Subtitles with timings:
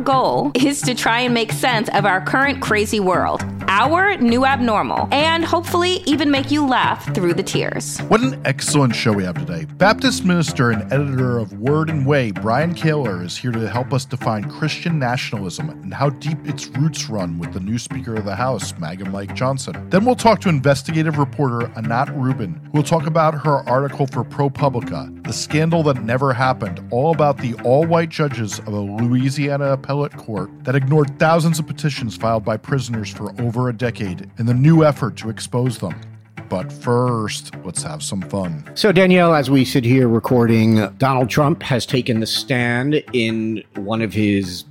[0.00, 5.08] goal is to try and make sense of our current crazy world, our new abnormal,
[5.12, 7.98] and hopefully even make you laugh through the tears.
[8.08, 9.66] What an excellent show we have today.
[9.76, 14.04] Baptist minister and editor of Word and Way, Brian Kaylor, is here to help us
[14.04, 18.34] define Christian nationalism and how deep its roots run with the new Speaker of the
[18.34, 19.88] House, MAGA Mike Johnson.
[19.90, 24.24] Then we'll talk to investigative reporter Anat Rubin, who will talk about her article for
[24.24, 29.76] ProPublica, the scandal that never happened, all about the all white judges of a Louisiana
[29.90, 34.46] appellate court that ignored thousands of petitions filed by prisoners for over a decade in
[34.46, 36.00] the new effort to expose them.
[36.48, 38.70] But first, let's have some fun.
[38.74, 44.00] So, Danielle, as we sit here recording, Donald Trump has taken the stand in one
[44.00, 44.64] of his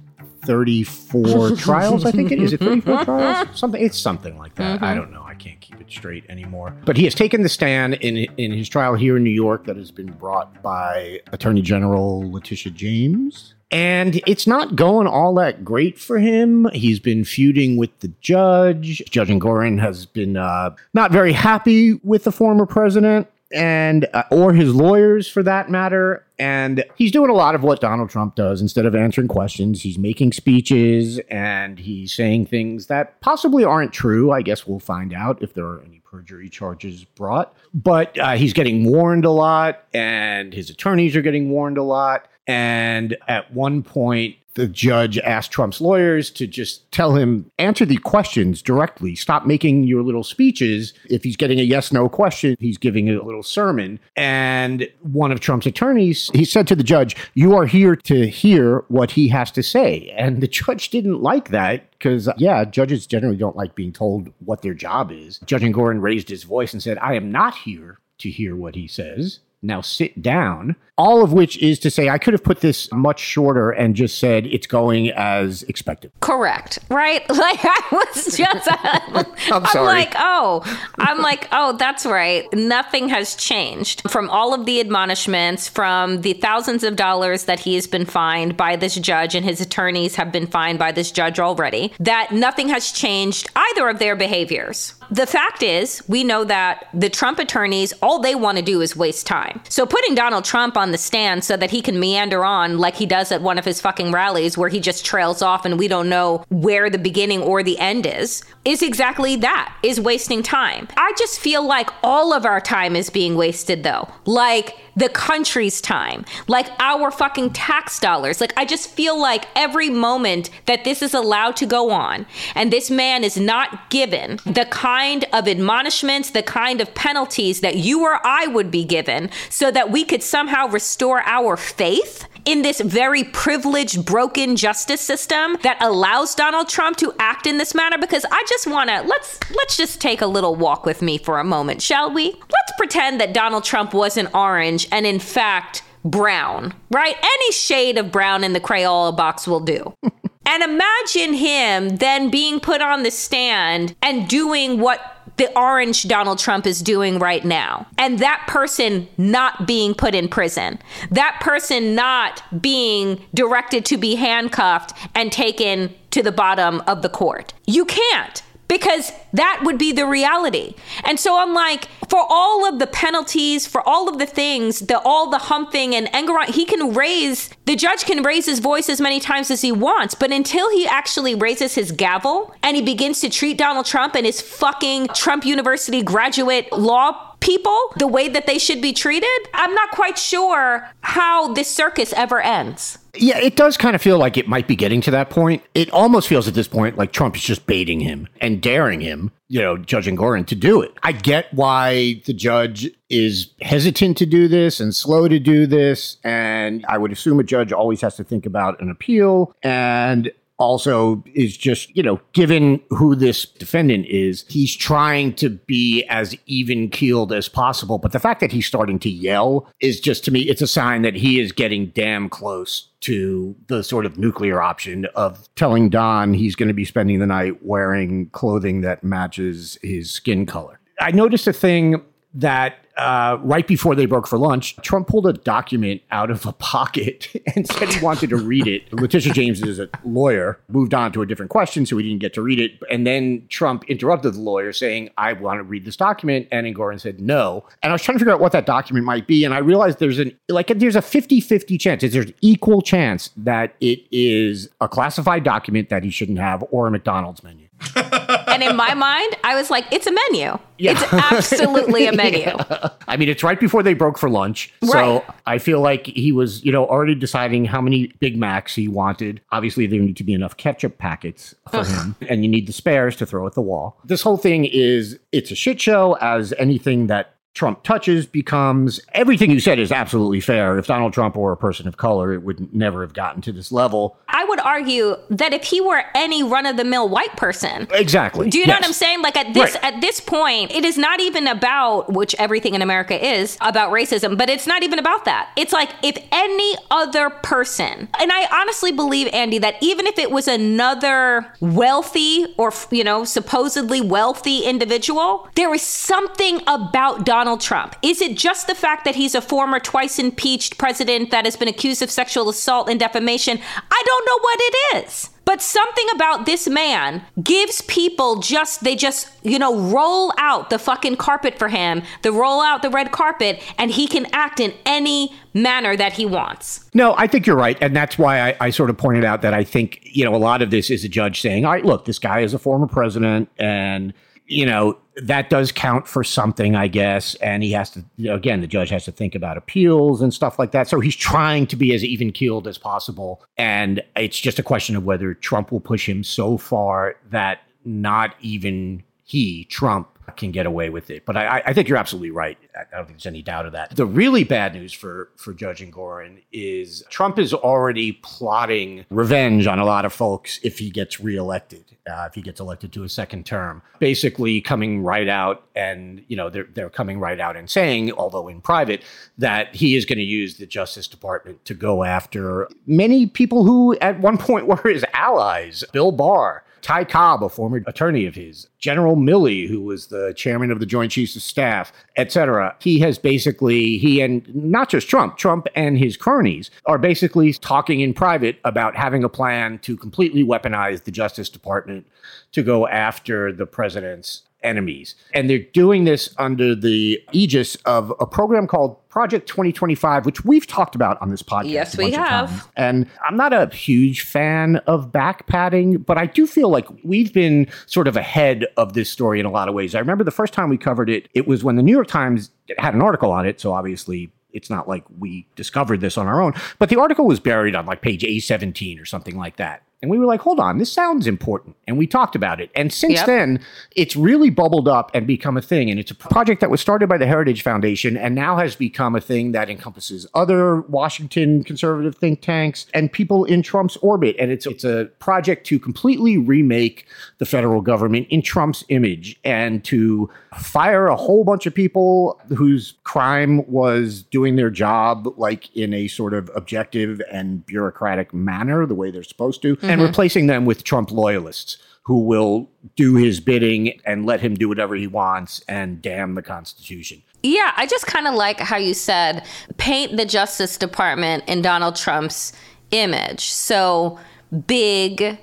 [0.45, 2.53] 34 trials, I think it is.
[2.53, 3.59] It 34 trials?
[3.59, 4.81] Something it's something like that.
[4.81, 5.01] I mm-hmm.
[5.01, 5.23] don't know.
[5.23, 6.73] I can't keep it straight anymore.
[6.85, 9.75] But he has taken the stand in in his trial here in New York that
[9.75, 13.55] has been brought by Attorney General Letitia James.
[13.71, 16.67] And it's not going all that great for him.
[16.73, 19.03] He's been feuding with the judge.
[19.09, 24.53] Judge Engoron has been uh, not very happy with the former president and uh, or
[24.53, 26.25] his lawyers for that matter.
[26.37, 28.61] And he's doing a lot of what Donald Trump does.
[28.61, 34.31] Instead of answering questions he's making speeches and he's saying things that possibly aren't true.
[34.31, 37.55] I guess we'll find out if there are any perjury charges brought.
[37.73, 42.27] But uh, he's getting warned a lot and his attorneys are getting warned a lot
[42.49, 47.97] and at one point the judge asked Trump's lawyers to just tell him, answer the
[47.97, 49.13] questions directly.
[49.13, 50.93] Stop making your little speeches.
[51.05, 53.99] If he's getting a yes no question, he's giving a little sermon.
[54.15, 58.83] And one of Trump's attorneys, he said to the judge, You are here to hear
[58.87, 60.11] what he has to say.
[60.17, 64.63] And the judge didn't like that because, yeah, judges generally don't like being told what
[64.63, 65.39] their job is.
[65.45, 68.87] Judge Engoron raised his voice and said, I am not here to hear what he
[68.87, 69.39] says.
[69.61, 70.75] Now sit down.
[70.99, 74.19] All of which is to say, I could have put this much shorter and just
[74.19, 76.11] said it's going as expected.
[76.19, 77.25] Correct, right?
[77.39, 79.85] Like I was just, I'm, I'm sorry.
[79.85, 80.61] like, oh,
[80.97, 82.45] I'm like, oh, that's right.
[82.53, 87.75] Nothing has changed from all of the admonishments, from the thousands of dollars that he
[87.75, 91.39] has been fined by this judge, and his attorneys have been fined by this judge
[91.39, 91.93] already.
[92.01, 94.95] That nothing has changed either of their behaviors.
[95.11, 98.95] The fact is, we know that the Trump attorneys, all they want to do is
[98.95, 99.59] waste time.
[99.69, 103.05] So putting Donald Trump on the stand so that he can meander on like he
[103.05, 106.09] does at one of his fucking rallies where he just trails off and we don't
[106.09, 110.87] know where the beginning or the end is, is exactly that, is wasting time.
[110.97, 114.09] I just feel like all of our time is being wasted though.
[114.25, 118.41] Like, the country's time, like our fucking tax dollars.
[118.41, 122.71] Like, I just feel like every moment that this is allowed to go on and
[122.71, 128.03] this man is not given the kind of admonishments, the kind of penalties that you
[128.03, 132.81] or I would be given so that we could somehow restore our faith in this
[132.81, 137.99] very privileged, broken justice system that allows Donald Trump to act in this manner.
[137.99, 141.37] Because I just want to let's let's just take a little walk with me for
[141.37, 142.31] a moment, shall we?
[142.31, 147.15] Let's pretend that Donald Trump wasn't orange and in fact brown, right?
[147.21, 149.93] Any shade of brown in the Crayola box will do.
[150.47, 156.37] and imagine him then being put on the stand and doing what the orange Donald
[156.37, 157.87] Trump is doing right now.
[157.97, 160.77] And that person not being put in prison.
[161.11, 167.09] That person not being directed to be handcuffed and taken to the bottom of the
[167.09, 167.53] court.
[167.65, 170.75] You can't because that would be the reality.
[171.03, 174.99] And so I'm like, for all of the penalties, for all of the things, the
[174.99, 179.01] all the humping and Engoron, he can raise the judge can raise his voice as
[179.01, 183.19] many times as he wants, but until he actually raises his gavel and he begins
[183.21, 188.45] to treat Donald Trump and his fucking Trump University graduate law people the way that
[188.45, 192.99] they should be treated, I'm not quite sure how this circus ever ends.
[193.15, 195.63] Yeah, it does kind of feel like it might be getting to that point.
[195.73, 199.31] It almost feels at this point like Trump is just baiting him and daring him,
[199.47, 200.93] you know, Judge Engoron to do it.
[201.01, 206.17] I get why the judge is hesitant to do this and slow to do this.
[206.23, 209.55] And I would assume a judge always has to think about an appeal.
[209.63, 216.03] And also is just, you know, given who this defendant is, he's trying to be
[216.09, 217.97] as even keeled as possible.
[217.97, 221.01] But the fact that he's starting to yell is just to me, it's a sign
[221.01, 226.33] that he is getting damn close to the sort of nuclear option of telling Don
[226.33, 230.79] he's going to be spending the night wearing clothing that matches his skin color.
[230.99, 232.03] I noticed a thing
[232.33, 236.51] that uh, right before they broke for lunch, Trump pulled a document out of a
[236.51, 238.91] pocket and said he wanted to read it.
[238.93, 242.33] Letitia James is a lawyer, moved on to a different question, so he didn't get
[242.33, 242.73] to read it.
[242.91, 246.47] And then Trump interrupted the lawyer saying, I want to read this document.
[246.51, 247.65] And Engoron said, no.
[247.81, 249.45] And I was trying to figure out what that document might be.
[249.45, 253.29] And I realized there's an, like, there's a 50 50 chance, there's an equal chance
[253.37, 257.68] that it is a classified document that he shouldn't have or a McDonald's menu.
[257.95, 260.57] and in my mind, I was like, it's a menu.
[260.77, 260.91] Yeah.
[260.91, 262.39] It's absolutely a menu.
[262.39, 262.89] yeah.
[263.07, 264.73] I mean, it's right before they broke for lunch.
[264.81, 264.91] Right.
[264.91, 268.87] So I feel like he was, you know, already deciding how many Big Macs he
[268.87, 269.41] wanted.
[269.51, 273.15] Obviously, there need to be enough ketchup packets for him, and you need the spares
[273.17, 273.99] to throw at the wall.
[274.05, 279.51] This whole thing is, it's a shit show as anything that Trump touches becomes everything
[279.51, 280.77] you said is absolutely fair.
[280.77, 283.71] If Donald Trump were a person of color, it would never have gotten to this
[283.71, 284.17] level.
[284.29, 288.49] I would argue that if he were any run of the mill white person, exactly.
[288.49, 288.81] Do you know yes.
[288.81, 289.21] what I'm saying?
[289.21, 289.83] Like at this right.
[289.93, 294.37] at this point, it is not even about which everything in America is about racism,
[294.37, 295.51] but it's not even about that.
[295.57, 300.31] It's like if any other person, and I honestly believe Andy that even if it
[300.31, 307.61] was another wealthy or you know supposedly wealthy individual, there is something about Donald Donald
[307.61, 307.95] Trump?
[308.01, 311.69] Is it just the fact that he's a former twice impeached president that has been
[311.69, 313.57] accused of sexual assault and defamation?
[313.89, 315.29] I don't know what it is.
[315.45, 320.77] But something about this man gives people just, they just, you know, roll out the
[320.77, 324.73] fucking carpet for him, they roll out the red carpet, and he can act in
[324.85, 326.89] any manner that he wants.
[326.93, 327.77] No, I think you're right.
[327.79, 330.37] And that's why I, I, sort of pointed out that I think, you know, a
[330.37, 332.87] lot of this is a judge saying, all right, look, this guy is a former
[332.87, 334.13] president and
[334.49, 337.35] you know, that does count for something, I guess.
[337.35, 340.71] And he has to, again, the judge has to think about appeals and stuff like
[340.71, 340.87] that.
[340.87, 343.43] So he's trying to be as even keeled as possible.
[343.57, 348.35] And it's just a question of whether Trump will push him so far that not
[348.41, 351.25] even he, Trump, can get away with it.
[351.25, 352.57] But I, I, think you're absolutely right.
[352.75, 353.95] I don't think there's any doubt of that.
[353.95, 359.79] The really bad news for for Judge Engoron is Trump is already plotting revenge on
[359.79, 363.09] a lot of folks if he gets reelected, uh, if he gets elected to a
[363.09, 363.81] second term.
[363.99, 368.47] Basically, coming right out and you know they're they're coming right out and saying, although
[368.47, 369.03] in private,
[369.37, 373.97] that he is going to use the Justice Department to go after many people who
[373.99, 375.83] at one point were his allies.
[375.91, 380.71] Bill Barr Ty Cobb, a former attorney of his, General Milley, who was the chairman
[380.71, 382.75] of the Joint Chiefs of Staff, etc.
[382.79, 387.99] He has basically, he and not just Trump, Trump and his cronies are basically talking
[387.99, 392.05] in private about having a plan to completely weaponize the Justice Department
[392.51, 395.15] to go after the president's enemies.
[395.33, 400.67] And they're doing this under the aegis of a program called Project 2025, which we've
[400.67, 401.69] talked about on this podcast.
[401.69, 402.69] Yes, we have.
[402.75, 407.33] And I'm not a huge fan of back padding, but I do feel like we've
[407.33, 409.95] been sort of ahead of this story in a lot of ways.
[409.95, 412.51] I remember the first time we covered it, it was when the New York Times
[412.77, 413.59] had an article on it.
[413.59, 417.39] So obviously, it's not like we discovered this on our own, but the article was
[417.39, 419.83] buried on like page A17 or something like that.
[420.01, 421.75] And we were like, hold on, this sounds important.
[421.85, 422.71] And we talked about it.
[422.73, 423.25] And since yep.
[423.25, 423.59] then,
[423.97, 425.91] it's really bubbled up and become a thing.
[425.91, 429.13] And it's a project that was started by the Heritage Foundation and now has become
[429.13, 434.37] a thing that encompasses other Washington conservative think tanks and people in Trump's orbit.
[434.39, 437.05] And it's, it's a project to completely remake
[437.39, 442.93] the federal government in Trump's image and to fire a whole bunch of people whose
[443.03, 448.95] crime was doing their job like in a sort of objective and bureaucratic manner, the
[448.95, 449.75] way they're supposed to.
[449.75, 449.99] Mm-hmm mm-hmm.
[449.99, 454.67] and replacing them with Trump loyalists who will do his bidding and let him do
[454.67, 457.21] whatever he wants and damn the Constitution.
[457.43, 459.45] Yeah, I just kind of like how you said
[459.77, 462.51] paint the Justice Department in Donald Trump's
[462.91, 463.51] image.
[463.51, 464.19] So
[464.65, 465.37] big,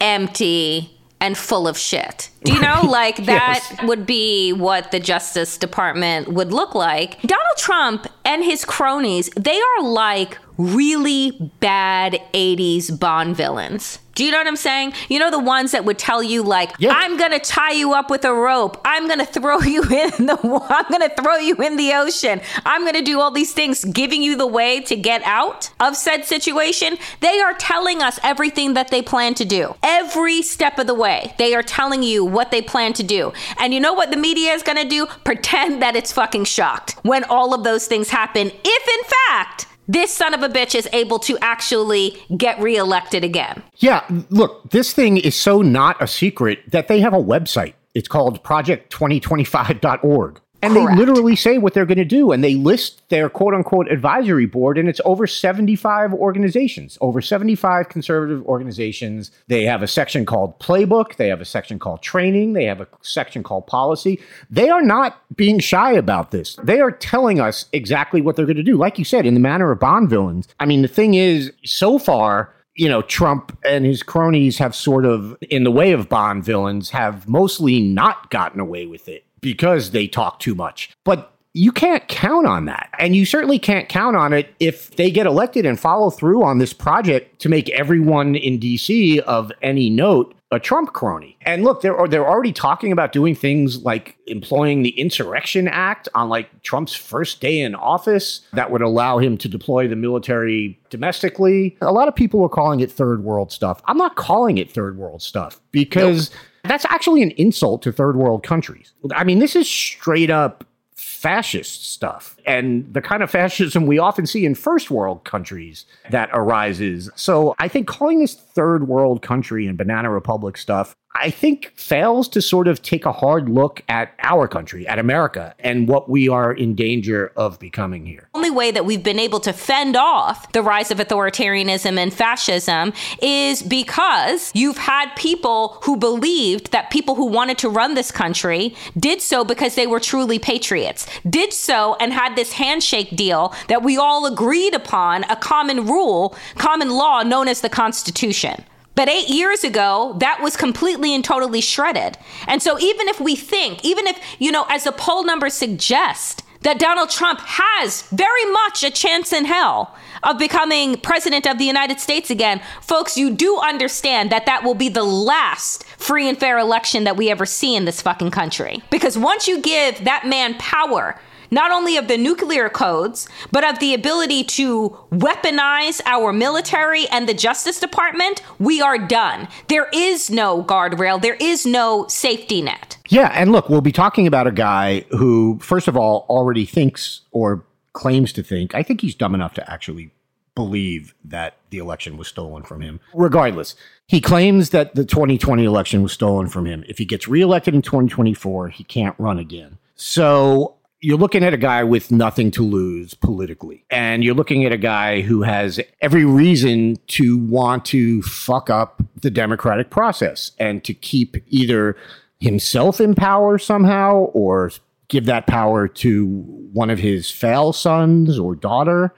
[0.00, 2.30] empty, and full of shit.
[2.44, 2.80] Do you know?
[2.82, 3.82] Like that yes.
[3.84, 7.20] would be what the Justice Department would look like.
[7.22, 13.98] Donald Trump and his cronies, they are like really bad 80s Bond villains.
[14.16, 14.92] Do you know what I'm saying?
[15.08, 16.92] You know the ones that would tell you like, Yeah.
[16.92, 18.78] "I'm gonna tie you up with a rope.
[18.84, 20.36] I'm gonna throw you in the.
[20.68, 22.42] I'm gonna throw you in the ocean.
[22.66, 26.26] I'm gonna do all these things, giving you the way to get out of said
[26.26, 29.74] situation." They are telling us everything that they plan to do.
[29.82, 33.32] Every step of the way, they are telling you what they plan to do.
[33.58, 35.06] And you know what the media is gonna do?
[35.24, 38.48] Pretend that it's fucking shocked when all of those things happen.
[38.64, 43.62] If in fact this son of a bitch is able to actually get reelected again.
[43.76, 47.74] Yeah, look, this thing is so not a secret that they have a website.
[47.94, 50.40] It's called project2025.org.
[50.62, 50.90] And Correct.
[50.90, 52.32] they literally say what they're going to do.
[52.32, 57.88] And they list their quote unquote advisory board, and it's over 75 organizations, over 75
[57.88, 59.30] conservative organizations.
[59.48, 62.88] They have a section called playbook, they have a section called training, they have a
[63.00, 64.20] section called policy.
[64.50, 66.56] They are not being shy about this.
[66.62, 68.76] They are telling us exactly what they're going to do.
[68.76, 70.48] Like you said, in the manner of Bond villains.
[70.58, 75.04] I mean, the thing is, so far, you know, Trump and his cronies have sort
[75.04, 79.90] of, in the way of Bond villains, have mostly not gotten away with it because
[79.90, 80.90] they talk too much.
[81.04, 82.90] But you can't count on that.
[82.98, 86.58] And you certainly can't count on it if they get elected and follow through on
[86.58, 91.36] this project to make everyone in DC of any note a Trump crony.
[91.42, 96.28] And look, they're they're already talking about doing things like employing the Insurrection Act on
[96.28, 101.76] like Trump's first day in office that would allow him to deploy the military domestically.
[101.80, 103.80] A lot of people are calling it third world stuff.
[103.84, 106.30] I'm not calling it third world stuff because
[106.64, 108.92] that's actually an insult to third world countries.
[109.14, 110.64] I mean, this is straight up
[110.96, 116.30] fascist stuff and the kind of fascism we often see in first world countries that
[116.32, 117.10] arises.
[117.14, 122.28] So I think calling this third world country and banana republic stuff, I think fails
[122.28, 126.30] to sort of take a hard look at our country, at America, and what we
[126.30, 128.28] are in danger of becoming here.
[128.32, 132.10] The only way that we've been able to fend off the rise of authoritarianism and
[132.10, 138.10] fascism is because you've had people who believed that people who wanted to run this
[138.10, 143.52] country did so because they were truly patriots, did so and had this handshake deal
[143.68, 148.64] that we all agreed upon, a common rule, common law known as the Constitution.
[148.94, 152.18] But eight years ago, that was completely and totally shredded.
[152.46, 156.42] And so, even if we think, even if, you know, as the poll numbers suggest,
[156.62, 161.64] that Donald Trump has very much a chance in hell of becoming president of the
[161.64, 166.38] United States again, folks, you do understand that that will be the last free and
[166.38, 168.82] fair election that we ever see in this fucking country.
[168.90, 171.18] Because once you give that man power,
[171.50, 177.28] not only of the nuclear codes, but of the ability to weaponize our military and
[177.28, 179.48] the Justice Department, we are done.
[179.68, 182.98] There is no guardrail, there is no safety net.
[183.08, 187.22] Yeah, and look, we'll be talking about a guy who, first of all, already thinks
[187.32, 188.74] or claims to think.
[188.74, 190.12] I think he's dumb enough to actually
[190.54, 193.00] believe that the election was stolen from him.
[193.14, 193.74] Regardless,
[194.06, 196.84] he claims that the 2020 election was stolen from him.
[196.88, 199.78] If he gets reelected in 2024, he can't run again.
[199.94, 203.84] So you're looking at a guy with nothing to lose politically.
[203.90, 209.02] And you're looking at a guy who has every reason to want to fuck up
[209.16, 211.96] the democratic process and to keep either
[212.38, 214.70] himself in power somehow or
[215.08, 216.26] give that power to
[216.72, 219.14] one of his fail sons or daughter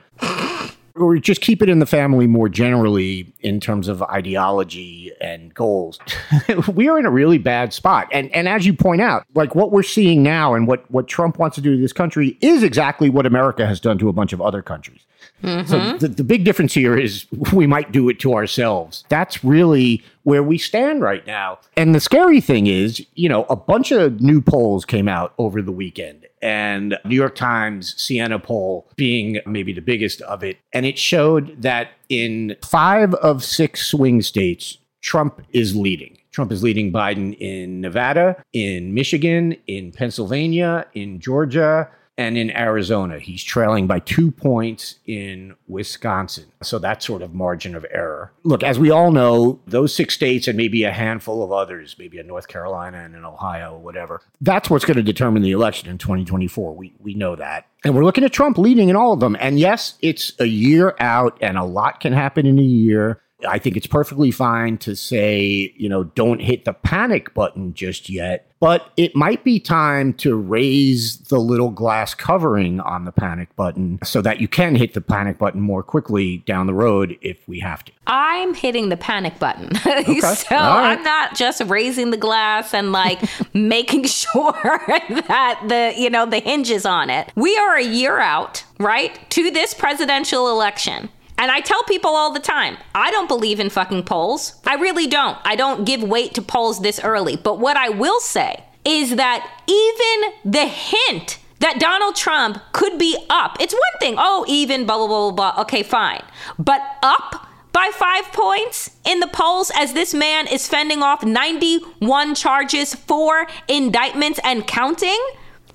[0.95, 5.99] or just keep it in the family more generally in terms of ideology and goals.
[6.75, 8.09] we are in a really bad spot.
[8.13, 11.39] And and as you point out, like what we're seeing now and what what Trump
[11.39, 14.33] wants to do to this country is exactly what America has done to a bunch
[14.33, 15.05] of other countries.
[15.43, 15.99] So mm-hmm.
[15.99, 19.05] the, the big difference here is we might do it to ourselves.
[19.09, 21.59] That's really where we stand right now.
[21.77, 25.61] And the scary thing is, you know, a bunch of new polls came out over
[25.61, 30.59] the weekend and New York Times Siena poll being maybe the biggest of it.
[30.73, 36.19] And it showed that in five of six swing states, Trump is leading.
[36.33, 43.19] Trump is leading Biden in Nevada, in Michigan, in Pennsylvania, in Georgia, and in Arizona.
[43.19, 46.47] He's trailing by two points in Wisconsin.
[46.63, 48.33] So that's sort of margin of error.
[48.43, 52.19] Look, as we all know, those six states and maybe a handful of others, maybe
[52.19, 55.99] in North Carolina and in Ohio, whatever, that's what's going to determine the election in
[55.99, 56.75] 2024.
[56.75, 57.67] We, we know that.
[57.85, 59.37] And we're looking at Trump leading in all of them.
[59.41, 63.22] And yes, it's a year out and a lot can happen in a year.
[63.47, 68.09] I think it's perfectly fine to say, you know, don't hit the panic button just
[68.09, 68.49] yet.
[68.63, 73.99] But it might be time to raise the little glass covering on the panic button
[74.05, 77.59] so that you can hit the panic button more quickly down the road if we
[77.59, 77.93] have to.
[78.07, 79.75] I'm hitting the panic button.
[79.75, 80.97] so All right.
[80.97, 83.21] I'm not just raising the glass and like
[83.53, 87.33] making sure that the, you know, the hinges on it.
[87.35, 91.09] We are a year out, right, to this presidential election.
[91.39, 94.61] And I tell people all the time, I don't believe in fucking polls.
[94.65, 95.39] I really don't.
[95.45, 97.37] I don't give weight to polls this early.
[97.37, 103.17] But what I will say is that even the hint that Donald Trump could be
[103.31, 105.63] up, it's one thing, oh, even, blah, blah, blah, blah, blah.
[105.63, 106.23] Okay, fine.
[106.59, 112.35] But up by five points in the polls as this man is fending off 91
[112.35, 115.19] charges, four indictments, and counting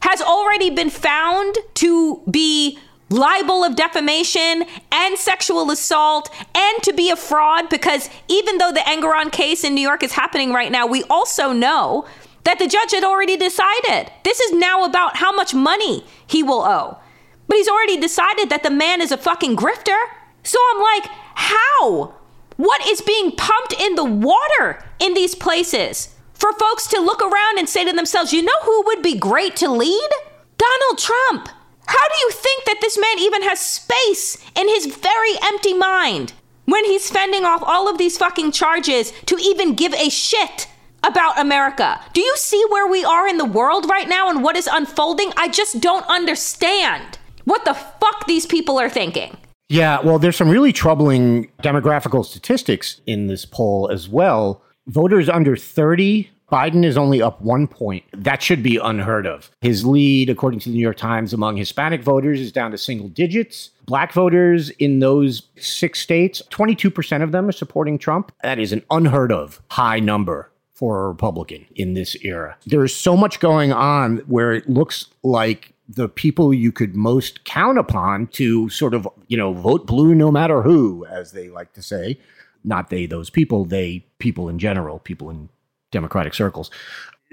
[0.02, 2.78] has already been found to be
[3.10, 8.82] libel of defamation and sexual assault and to be a fraud because even though the
[8.82, 12.06] Engoron case in New York is happening right now, we also know
[12.44, 14.12] that the judge had already decided.
[14.24, 16.98] This is now about how much money he will owe.
[17.48, 19.98] But he's already decided that the man is a fucking grifter.
[20.44, 22.14] So I'm like, how?
[22.58, 26.14] What is being pumped in the water in these places?
[26.34, 29.56] For folks to look around and say to themselves, you know who would be great
[29.58, 30.10] to lead?
[30.58, 31.50] Donald Trump.
[31.88, 36.34] How do you think that this man even has space in his very empty mind
[36.66, 40.68] when he's fending off all of these fucking charges to even give a shit
[41.04, 42.00] about America?
[42.14, 45.32] Do you see where we are in the world right now and what is unfolding?
[45.38, 49.38] I just don't understand what the fuck these people are thinking.
[49.70, 54.62] Yeah, well, there's some really troubling demographical statistics in this poll as well.
[54.88, 58.06] Voters under 30 Biden is only up one point.
[58.14, 59.52] That should be unheard of.
[59.60, 63.10] His lead, according to the New York Times, among Hispanic voters is down to single
[63.10, 63.72] digits.
[63.86, 68.32] Black voters in those six states, 22% of them are supporting Trump.
[68.44, 72.56] That is an unheard of high number for a Republican in this era.
[72.66, 77.44] There is so much going on where it looks like the people you could most
[77.44, 81.74] count upon to sort of, you know, vote blue no matter who, as they like
[81.74, 82.20] to say.
[82.64, 85.50] Not they, those people, they, people in general, people in
[85.98, 86.70] Democratic circles.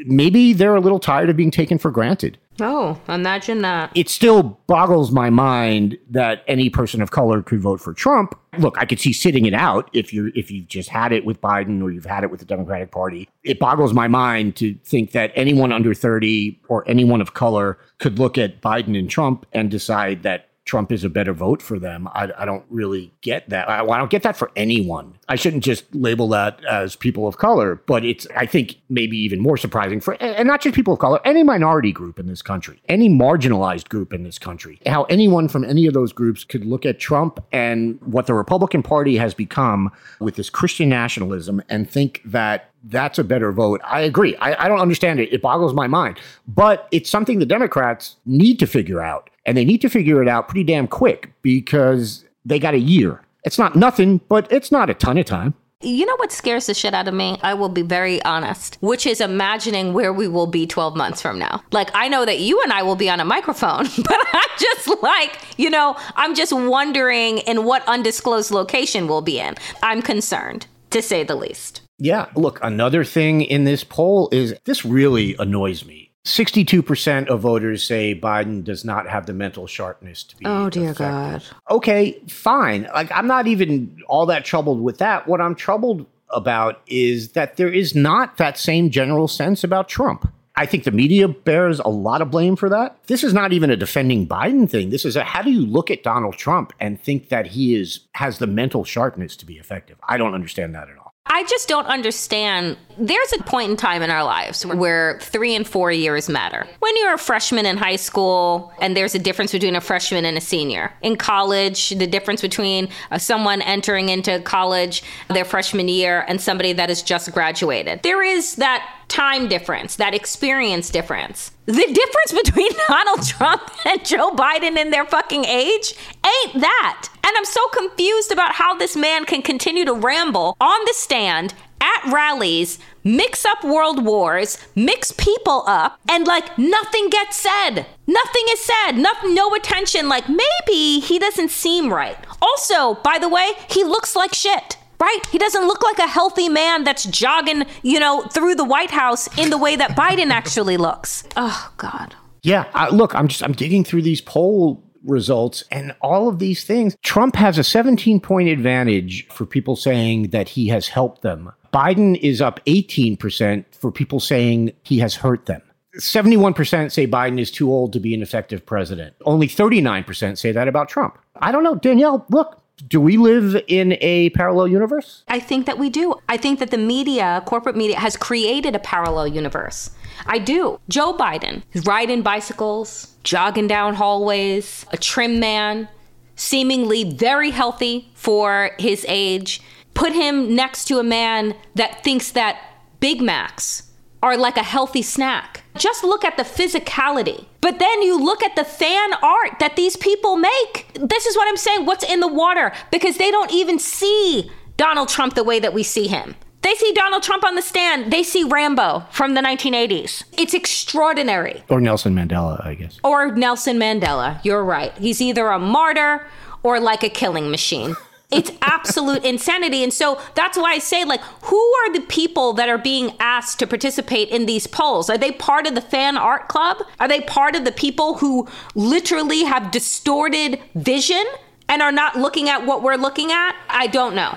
[0.07, 2.39] Maybe they're a little tired of being taken for granted.
[2.61, 3.91] Oh, imagine that.
[3.95, 8.39] It still boggles my mind that any person of color could vote for Trump.
[8.59, 11.41] Look, I could see sitting it out if you're if you've just had it with
[11.41, 13.29] Biden or you've had it with the Democratic Party.
[13.43, 18.19] It boggles my mind to think that anyone under 30 or anyone of color could
[18.19, 22.09] look at Biden and Trump and decide that Trump is a better vote for them.
[22.09, 23.69] I, I don't really get that.
[23.69, 25.19] I, I, don't get that for anyone.
[25.29, 29.41] I shouldn't just label that as people of color, but it's, I think, maybe even
[29.41, 32.81] more surprising for, and not just people of color, any minority group in this country,
[32.89, 36.87] any marginalized group in this country, how anyone from any of those groups could look
[36.87, 42.23] at Trump and what the Republican Party has become with this Christian nationalism and think
[42.25, 43.81] that that's a better vote.
[43.85, 44.37] I agree.
[44.37, 45.33] I, I, don't understand it.
[45.33, 46.19] It boggles my mind.
[46.47, 49.31] But it's something the Democrats need to figure out.
[49.47, 53.23] And they need to figure it out pretty damn quick because they got a year.
[53.45, 55.55] It's not nothing, but it's not a ton of time.
[55.85, 57.39] You know what scares the shit out of me?
[57.43, 61.39] I will be very honest, which is imagining where we will be 12 months from
[61.39, 61.63] now.
[61.73, 65.03] Like, I know that you and I will be on a microphone, but I'm just
[65.03, 69.57] like, you know, I'm just wondering in what undisclosed location we'll be in.
[69.83, 71.83] I'm concerned, to say the least.
[71.99, 72.27] Yeah.
[72.35, 76.04] Look, another thing in this poll is this really annoys me.
[76.25, 80.47] 62% of voters say Biden does not have the mental sharpness to be.
[80.47, 81.01] Oh, dear effective.
[81.01, 81.43] God.
[81.71, 82.89] Okay, fine.
[82.95, 85.29] Like, I'm not even all that troubled with that.
[85.29, 90.31] What I'm troubled about is that there is not that same general sense about Trump.
[90.57, 92.97] I think the media bears a lot of blame for that.
[93.07, 94.91] This is not even a defending Biden thing.
[94.91, 98.01] This is a how do you look at Donald Trump and think that he is
[98.13, 99.99] has the mental sharpness to be effective?
[100.09, 101.04] I don't understand that at all.
[101.27, 102.77] I just don't understand.
[102.99, 106.67] There's a point in time in our lives where three and four years matter.
[106.81, 110.37] When you're a freshman in high school, and there's a difference between a freshman and
[110.37, 110.93] a senior.
[111.01, 116.75] In college, the difference between uh, someone entering into college their freshman year and somebody
[116.75, 118.03] that has just graduated.
[118.03, 121.53] There is that time difference, that experience difference.
[121.67, 125.95] The difference between Donald Trump and Joe Biden in their fucking age
[126.27, 127.09] ain't that.
[127.25, 131.55] And I'm so confused about how this man can continue to ramble on the stand
[131.81, 137.87] at rallies, mix up world wars, mix people up, and like nothing gets said.
[138.09, 138.93] Nothing is said.
[138.97, 140.09] No attention.
[140.09, 142.17] Like maybe he doesn't seem right.
[142.43, 145.27] Also, by the way, he looks like shit right?
[145.31, 149.29] He doesn't look like a healthy man that's jogging, you know, through the White House
[149.39, 151.25] in the way that Biden actually looks.
[151.37, 152.15] Oh God.
[152.43, 156.65] Yeah, I, look, I'm just I'm digging through these poll results and all of these
[156.65, 156.97] things.
[157.03, 161.53] Trump has a 17 point advantage for people saying that he has helped them.
[161.73, 165.61] Biden is up 18% for people saying he has hurt them.
[165.99, 169.15] 71% say Biden is too old to be an effective president.
[169.25, 171.19] Only 39% say that about Trump.
[171.37, 171.77] I don't know.
[171.77, 175.25] Danielle, look, do we live in a parallel universe?
[175.29, 176.15] I think that we do.
[176.29, 179.91] I think that the media, corporate media, has created a parallel universe.
[180.27, 180.81] I do.
[180.89, 185.89] Joe Biden is riding bicycles, jogging down hallways, a trim man,
[186.37, 189.61] seemingly very healthy for his age.
[189.95, 192.61] Put him next to a man that thinks that
[193.01, 193.91] Big Macs
[194.23, 195.64] are like a healthy snack.
[195.77, 197.47] Just look at the physicality.
[197.61, 200.89] But then you look at the fan art that these people make.
[200.95, 201.87] This is what I'm saying.
[201.87, 202.73] What's in the water?
[202.91, 206.37] Because they don't even see Donald Trump the way that we see him.
[206.63, 208.11] They see Donald Trump on the stand.
[208.11, 210.25] They see Rambo from the 1980s.
[210.39, 211.63] It's extraordinary.
[211.69, 212.99] Or Nelson Mandela, I guess.
[213.05, 214.43] Or Nelson Mandela.
[214.45, 214.97] You're right.
[214.97, 216.27] He's either a martyr
[216.63, 217.97] or like a killing machine.
[218.35, 219.83] It's absolute insanity.
[219.83, 223.59] And so that's why I say, like, who are the people that are being asked
[223.61, 225.09] to participate in these polls?
[225.09, 226.83] Are they part of the fan art club?
[227.01, 231.25] Are they part of the people who literally have distorted vision
[231.69, 233.57] and are not looking at what we're looking at?
[233.69, 234.37] I don't know.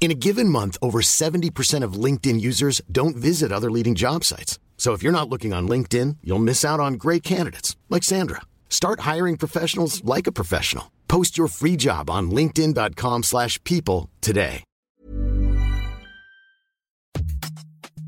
[0.00, 4.58] In a given month, over 70% of LinkedIn users don't visit other leading job sites.
[4.78, 8.42] So if you're not looking on LinkedIn, you'll miss out on great candidates like Sandra.
[8.70, 10.92] Start hiring professionals like a professional.
[11.08, 14.62] Post your free job on linkedin.com/people slash people today.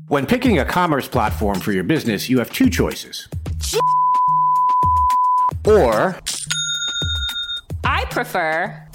[0.07, 3.29] When picking a commerce platform for your business, you have two choices.
[5.65, 6.19] Or
[7.83, 8.87] I prefer.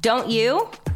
[0.00, 0.70] Don't you?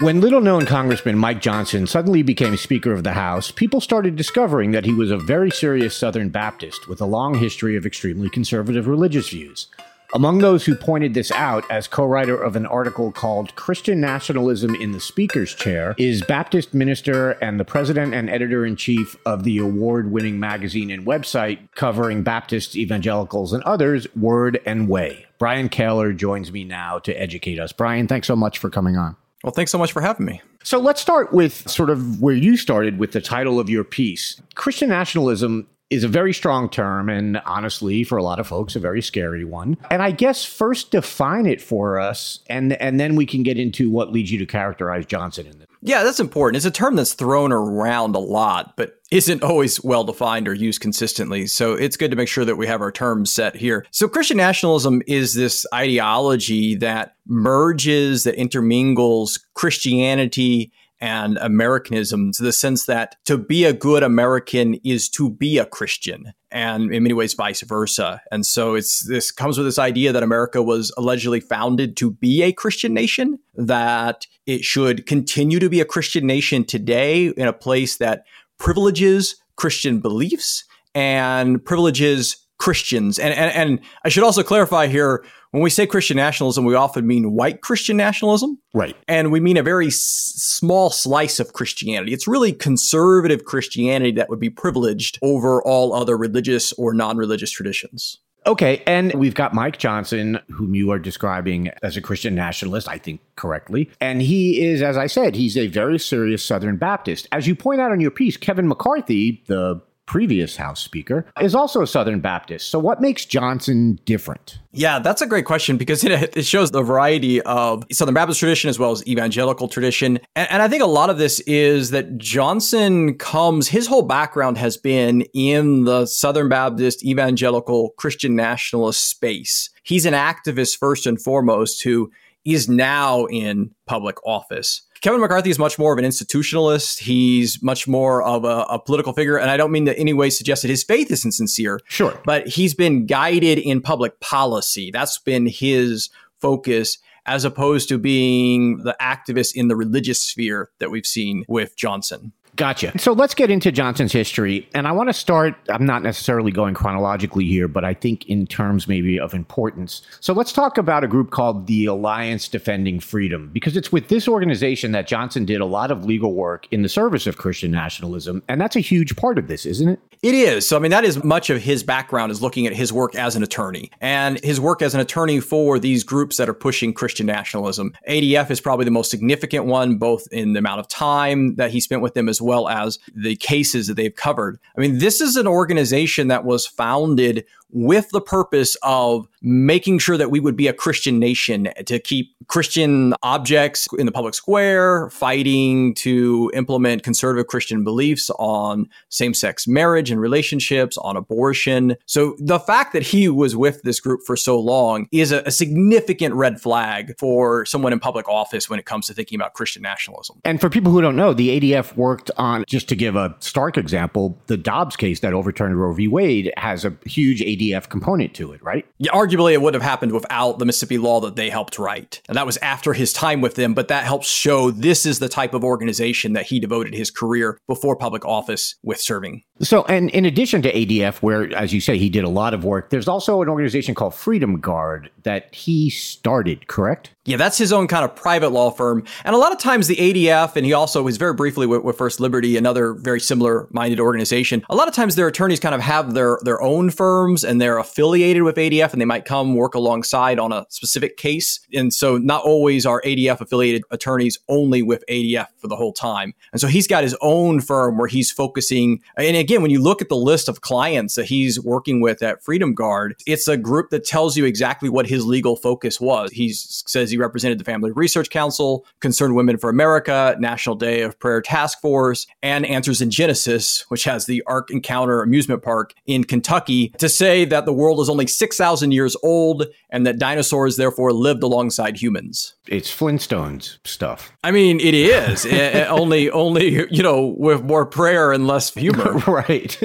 [0.00, 4.70] When little known Congressman Mike Johnson suddenly became Speaker of the House, people started discovering
[4.70, 8.86] that he was a very serious Southern Baptist with a long history of extremely conservative
[8.86, 9.66] religious views.
[10.14, 14.76] Among those who pointed this out as co writer of an article called Christian Nationalism
[14.76, 19.42] in the Speaker's Chair is Baptist minister and the president and editor in chief of
[19.42, 25.26] the award winning magazine and website covering Baptists, evangelicals, and others, Word and Way.
[25.40, 27.72] Brian Kaylor joins me now to educate us.
[27.72, 29.16] Brian, thanks so much for coming on.
[29.44, 30.42] Well, thanks so much for having me.
[30.64, 34.40] So let's start with sort of where you started with the title of your piece.
[34.54, 38.80] Christian nationalism is a very strong term and honestly for a lot of folks a
[38.80, 39.76] very scary one.
[39.90, 43.88] And I guess first define it for us and and then we can get into
[43.90, 45.67] what leads you to characterize Johnson in this.
[45.80, 46.56] Yeah, that's important.
[46.56, 50.80] It's a term that's thrown around a lot, but isn't always well defined or used
[50.80, 51.46] consistently.
[51.46, 53.86] So it's good to make sure that we have our terms set here.
[53.90, 62.52] So Christian nationalism is this ideology that merges, that intermingles Christianity and Americanism to the
[62.52, 67.14] sense that to be a good American is to be a Christian and in many
[67.14, 68.20] ways vice versa.
[68.32, 72.42] And so it's this comes with this idea that America was allegedly founded to be
[72.42, 77.52] a Christian nation, that it should continue to be a Christian nation today in a
[77.52, 78.24] place that
[78.58, 83.18] privileges Christian beliefs and privileges Christians.
[83.18, 87.06] And, and, and I should also clarify here when we say Christian nationalism, we often
[87.06, 88.58] mean white Christian nationalism.
[88.74, 88.96] Right.
[89.06, 89.96] And we mean a very s-
[90.36, 92.12] small slice of Christianity.
[92.12, 97.50] It's really conservative Christianity that would be privileged over all other religious or non religious
[97.50, 98.18] traditions.
[98.46, 102.96] Okay, and we've got Mike Johnson, whom you are describing as a Christian nationalist, I
[102.96, 103.90] think correctly.
[104.00, 107.28] And he is, as I said, he's a very serious Southern Baptist.
[107.30, 111.82] As you point out in your piece, Kevin McCarthy, the previous House Speaker, is also
[111.82, 112.70] a Southern Baptist.
[112.70, 114.58] So what makes Johnson different?
[114.72, 118.78] Yeah, that's a great question because it, shows the variety of Southern Baptist tradition as
[118.78, 120.18] well as evangelical tradition.
[120.34, 124.78] And I think a lot of this is that Johnson comes, his whole background has
[124.78, 129.68] been in the Southern Baptist evangelical Christian nationalist space.
[129.82, 132.10] He's an activist first and foremost who
[132.46, 134.82] is now in public office.
[135.00, 136.98] Kevin McCarthy is much more of an institutionalist.
[136.98, 139.38] He's much more of a, a, political figure.
[139.38, 141.80] And I don't mean to any way suggest that his faith isn't sincere.
[141.88, 142.20] Sure.
[142.24, 144.90] But he's been guided in public policy.
[144.90, 150.90] That's been his focus as opposed to being the activist in the religious sphere that
[150.90, 152.32] we've seen with Johnson.
[152.58, 152.98] Gotcha.
[152.98, 154.68] So let's get into Johnson's history.
[154.74, 158.48] And I want to start, I'm not necessarily going chronologically here, but I think in
[158.48, 160.02] terms maybe of importance.
[160.18, 164.26] So let's talk about a group called the Alliance Defending Freedom, because it's with this
[164.26, 168.42] organization that Johnson did a lot of legal work in the service of Christian nationalism.
[168.48, 170.00] And that's a huge part of this, isn't it?
[170.20, 170.68] It is.
[170.68, 173.36] So, I mean, that is much of his background is looking at his work as
[173.36, 177.26] an attorney and his work as an attorney for these groups that are pushing Christian
[177.26, 177.94] nationalism.
[178.08, 181.78] ADF is probably the most significant one, both in the amount of time that he
[181.78, 184.58] spent with them as well as the cases that they've covered.
[184.76, 190.16] I mean, this is an organization that was founded with the purpose of making sure
[190.16, 195.10] that we would be a Christian nation to keep Christian objects in the public square,
[195.10, 201.96] fighting to implement conservative Christian beliefs on same sex marriage and relationships, on abortion.
[202.06, 205.50] So the fact that he was with this group for so long is a, a
[205.50, 209.82] significant red flag for someone in public office when it comes to thinking about Christian
[209.82, 210.40] nationalism.
[210.44, 213.76] And for people who don't know, the ADF worked on, just to give a stark
[213.76, 216.08] example, the Dobbs case that overturned Roe v.
[216.08, 217.57] Wade has a huge ADF
[217.88, 218.86] component to it, right?
[218.98, 222.20] Yeah, arguably it would have happened without the Mississippi law that they helped write.
[222.28, 225.28] And that was after his time with them, but that helps show this is the
[225.28, 229.42] type of organization that he devoted his career before public office with serving.
[229.60, 232.64] So, and in addition to ADF, where, as you say, he did a lot of
[232.64, 237.14] work, there's also an organization called Freedom Guard that he started, correct?
[237.28, 239.04] Yeah, that's his own kind of private law firm.
[239.22, 241.98] And a lot of times the ADF, and he also was very briefly with, with
[241.98, 244.64] First Liberty, another very similar minded organization.
[244.70, 247.76] A lot of times their attorneys kind of have their, their own firms and they're
[247.76, 251.60] affiliated with ADF and they might come work alongside on a specific case.
[251.74, 256.32] And so not always are ADF affiliated attorneys only with ADF for the whole time.
[256.52, 259.02] And so he's got his own firm where he's focusing.
[259.18, 262.42] And again, when you look at the list of clients that he's working with at
[262.42, 266.30] Freedom Guard, it's a group that tells you exactly what his legal focus was.
[266.32, 271.18] He says he represented the Family Research Council, Concerned Women for America, National Day of
[271.18, 276.24] Prayer Task Force, and Answers in Genesis, which has the Ark Encounter Amusement Park in
[276.24, 281.12] Kentucky, to say that the world is only 6,000 years old and that dinosaurs therefore
[281.12, 282.54] lived alongside humans.
[282.66, 284.32] It's Flintstones stuff.
[284.44, 288.72] I mean, it is eh, eh, only, only you know, with more prayer and less
[288.72, 289.78] humor, right?